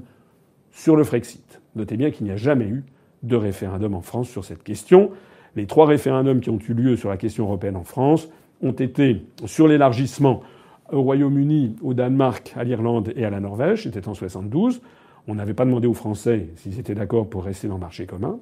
sur 0.70 0.96
le 0.96 1.04
Frexit. 1.04 1.60
Notez 1.76 1.96
bien 1.96 2.10
qu'il 2.10 2.26
n'y 2.26 2.32
a 2.32 2.36
jamais 2.36 2.66
eu 2.66 2.84
de 3.22 3.36
référendum 3.36 3.94
en 3.94 4.00
France 4.00 4.28
sur 4.28 4.44
cette 4.44 4.62
question. 4.62 5.10
Les 5.56 5.66
trois 5.66 5.86
référendums 5.86 6.40
qui 6.40 6.50
ont 6.50 6.58
eu 6.68 6.74
lieu 6.74 6.96
sur 6.96 7.10
la 7.10 7.16
question 7.16 7.44
européenne 7.44 7.76
en 7.76 7.84
France 7.84 8.28
ont 8.62 8.72
été 8.72 9.24
sur 9.46 9.68
l'élargissement 9.68 10.42
au 10.92 11.02
Royaume-Uni, 11.02 11.76
au 11.82 11.94
Danemark, 11.94 12.52
à 12.56 12.64
l'Irlande 12.64 13.12
et 13.16 13.24
à 13.24 13.30
la 13.30 13.40
Norvège. 13.40 13.84
C'était 13.84 14.08
en 14.08 14.14
72. 14.14 14.80
On 15.28 15.34
n'avait 15.34 15.54
pas 15.54 15.64
demandé 15.64 15.86
aux 15.86 15.94
Français 15.94 16.48
s'ils 16.56 16.78
étaient 16.78 16.94
d'accord 16.94 17.28
pour 17.28 17.44
rester 17.44 17.68
dans 17.68 17.74
le 17.74 17.80
marché 17.80 18.06
commun. 18.06 18.38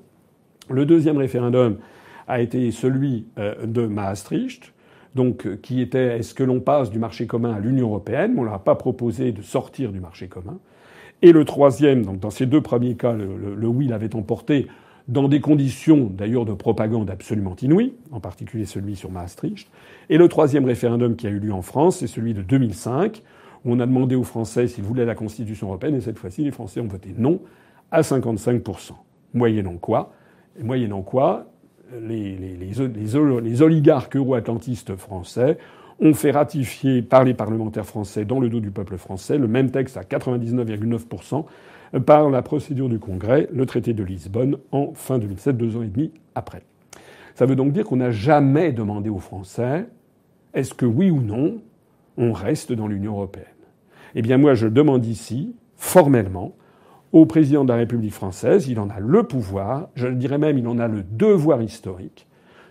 Le 0.71 0.87
deuxième 0.87 1.19
référendum 1.19 1.79
a 2.27 2.41
été 2.41 2.71
celui 2.71 3.27
euh, 3.39 3.67
de 3.67 3.87
Maastricht, 3.87 4.73
donc 5.19 5.47
euh, 5.47 5.59
qui 5.61 5.81
était 5.81 6.19
est-ce 6.19 6.33
que 6.33 6.45
l'on 6.45 6.61
passe 6.61 6.91
du 6.91 7.01
marché 7.01 7.27
commun 7.27 7.53
à 7.53 7.59
l'Union 7.59 7.89
européenne? 7.89 8.35
On 8.37 8.43
ne 8.43 8.47
leur 8.47 8.55
a 8.55 8.65
pas 8.65 8.77
proposé 8.77 9.33
de 9.33 9.43
sortir 9.43 9.91
du 9.91 9.99
marché 9.99 10.29
commun. 10.29 10.59
Et 11.23 11.33
le 11.33 11.45
troisième, 11.45 12.05
donc 12.07 12.21
dans 12.21 12.31
ces 12.31 12.47
deux 12.47 12.61
premiers 12.61 12.95
cas, 12.95 13.13
le, 13.13 13.67
oui 13.67 13.89
l'avait 13.89 14.15
emporté 14.15 14.69
dans 15.09 15.27
des 15.27 15.41
conditions 15.41 16.09
d'ailleurs 16.09 16.45
de 16.45 16.53
propagande 16.53 17.11
absolument 17.11 17.57
inouïes, 17.61 17.95
en 18.13 18.21
particulier 18.21 18.65
celui 18.65 18.95
sur 18.95 19.11
Maastricht. 19.11 19.69
Et 20.09 20.19
le 20.19 20.29
troisième 20.29 20.65
référendum 20.65 21.17
qui 21.17 21.27
a 21.27 21.31
eu 21.31 21.41
lieu 21.41 21.53
en 21.53 21.63
France, 21.63 21.99
c'est 21.99 22.07
celui 22.07 22.33
de 22.33 22.43
2005, 22.43 23.23
où 23.65 23.73
on 23.73 23.81
a 23.81 23.87
demandé 23.87 24.15
aux 24.15 24.23
Français 24.23 24.69
s'ils 24.69 24.85
voulaient 24.85 25.05
la 25.05 25.17
Constitution 25.17 25.67
européenne, 25.67 25.97
et 25.97 26.01
cette 26.01 26.19
fois-ci, 26.19 26.45
les 26.45 26.53
Français 26.53 26.81
ont 26.81 26.87
voté 26.87 27.13
non 27.19 27.41
à 27.91 28.03
55%. 28.03 28.93
Moyennant 29.35 29.79
quoi? 29.79 30.13
Moyennant 30.63 31.03
quoi? 31.03 31.47
Les, 32.01 33.63
oligarques 33.63 34.17
euro-atlantistes 34.17 34.97
français 34.97 35.59
ont 36.01 36.15
fait 36.15 36.31
ratifier 36.31 37.03
par 37.03 37.25
les 37.25 37.35
parlementaires 37.35 37.87
français, 37.87 38.25
dans 38.25 38.41
le 38.41 38.49
dos 38.49 38.61
du 38.61 38.71
peuple 38.71 38.97
français, 38.99 39.37
le 39.37 39.49
même 39.49 39.71
texte 39.71 39.97
à 39.97 40.03
99,9% 40.03 41.45
par 42.05 42.31
la 42.31 42.43
procédure 42.43 42.89
du 42.89 42.99
Congrès, 42.99 43.49
le 43.53 43.67
traité 43.67 43.95
de 43.95 44.05
Lisbonne, 44.05 44.59
en 44.73 44.93
fin 44.95 45.19
2007, 45.19 45.57
deux 45.57 45.77
ans 45.77 45.83
et 45.83 45.89
demi 45.89 46.13
après. 46.35 46.63
Ça 47.35 47.47
veut 47.47 47.57
donc 47.57 47.73
dire 47.73 47.85
qu'on 47.85 47.97
n'a 47.97 48.11
jamais 48.11 48.73
demandé 48.73 49.09
aux 49.09 49.19
Français 49.19 49.87
est-ce 50.55 50.75
que 50.75 50.87
oui 50.87 51.11
ou 51.11 51.21
non 51.21 51.61
on 52.17 52.33
reste 52.33 52.73
dans 52.73 52.89
l'Union 52.89 53.13
européenne? 53.13 53.47
Eh 54.15 54.23
bien 54.23 54.39
moi 54.39 54.55
je 54.55 54.67
demande 54.67 55.07
ici, 55.07 55.55
formellement, 55.77 56.55
au 57.13 57.27
président 57.27 57.65
de 57.65 57.71
la 57.71 57.77
République 57.77 58.13
française, 58.13 58.69
il 58.69 58.79
en 58.79 58.91
a 58.91 59.01
le 59.01 59.23
pouvoir, 59.23 59.89
je 59.95 60.09
dirais 60.09 60.39
même 60.39 60.59
il 60.59 60.67
en 60.69 60.79
a 60.79 60.89
le 60.89 61.03
devoir 61.03 61.63
historique, 61.63 62.27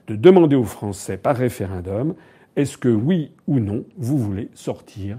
de 0.08 0.15
demander 0.15 0.56
aux 0.56 0.63
Français 0.63 1.17
par 1.17 1.36
référendum 1.36 2.15
est-ce 2.56 2.78
que 2.78 2.89
oui 2.89 3.32
ou 3.47 3.60
non 3.60 3.86
vous 3.97 4.17
voulez 4.17 4.50
sortir 4.54 5.17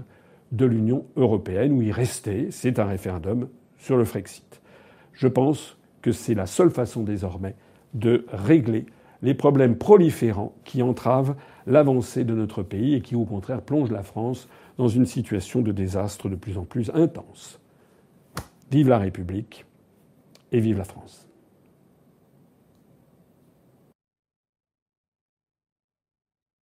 de 0.51 0.65
l'Union 0.65 1.05
européenne 1.15 1.71
ou 1.71 1.81
y 1.81 1.91
rester? 1.91 2.47
C'est 2.51 2.79
un 2.79 2.85
référendum 2.85 3.47
sur 3.77 3.97
le 3.97 4.03
Frexit. 4.03 4.61
Je 5.13 5.27
pense 5.27 5.77
que 6.01 6.11
c'est 6.11 6.33
la 6.33 6.45
seule 6.45 6.71
façon 6.71 7.03
désormais 7.03 7.55
de 7.93 8.25
régler 8.29 8.85
les 9.21 9.33
problèmes 9.33 9.77
proliférants 9.77 10.53
qui 10.63 10.81
entravent 10.81 11.35
l'avancée 11.67 12.23
de 12.23 12.33
notre 12.33 12.63
pays 12.63 12.95
et 12.95 13.01
qui 13.01 13.15
au 13.15 13.25
contraire 13.25 13.61
plongent 13.61 13.91
la 13.91 14.03
France 14.03 14.49
dans 14.77 14.87
une 14.87 15.05
situation 15.05 15.61
de 15.61 15.71
désastre 15.71 16.29
de 16.29 16.35
plus 16.35 16.57
en 16.57 16.63
plus 16.63 16.89
intense. 16.93 17.59
Vive 18.71 18.89
la 18.89 18.99
République 18.99 19.65
et 20.51 20.59
vive 20.59 20.77
la 20.77 20.83
France. 20.83 21.28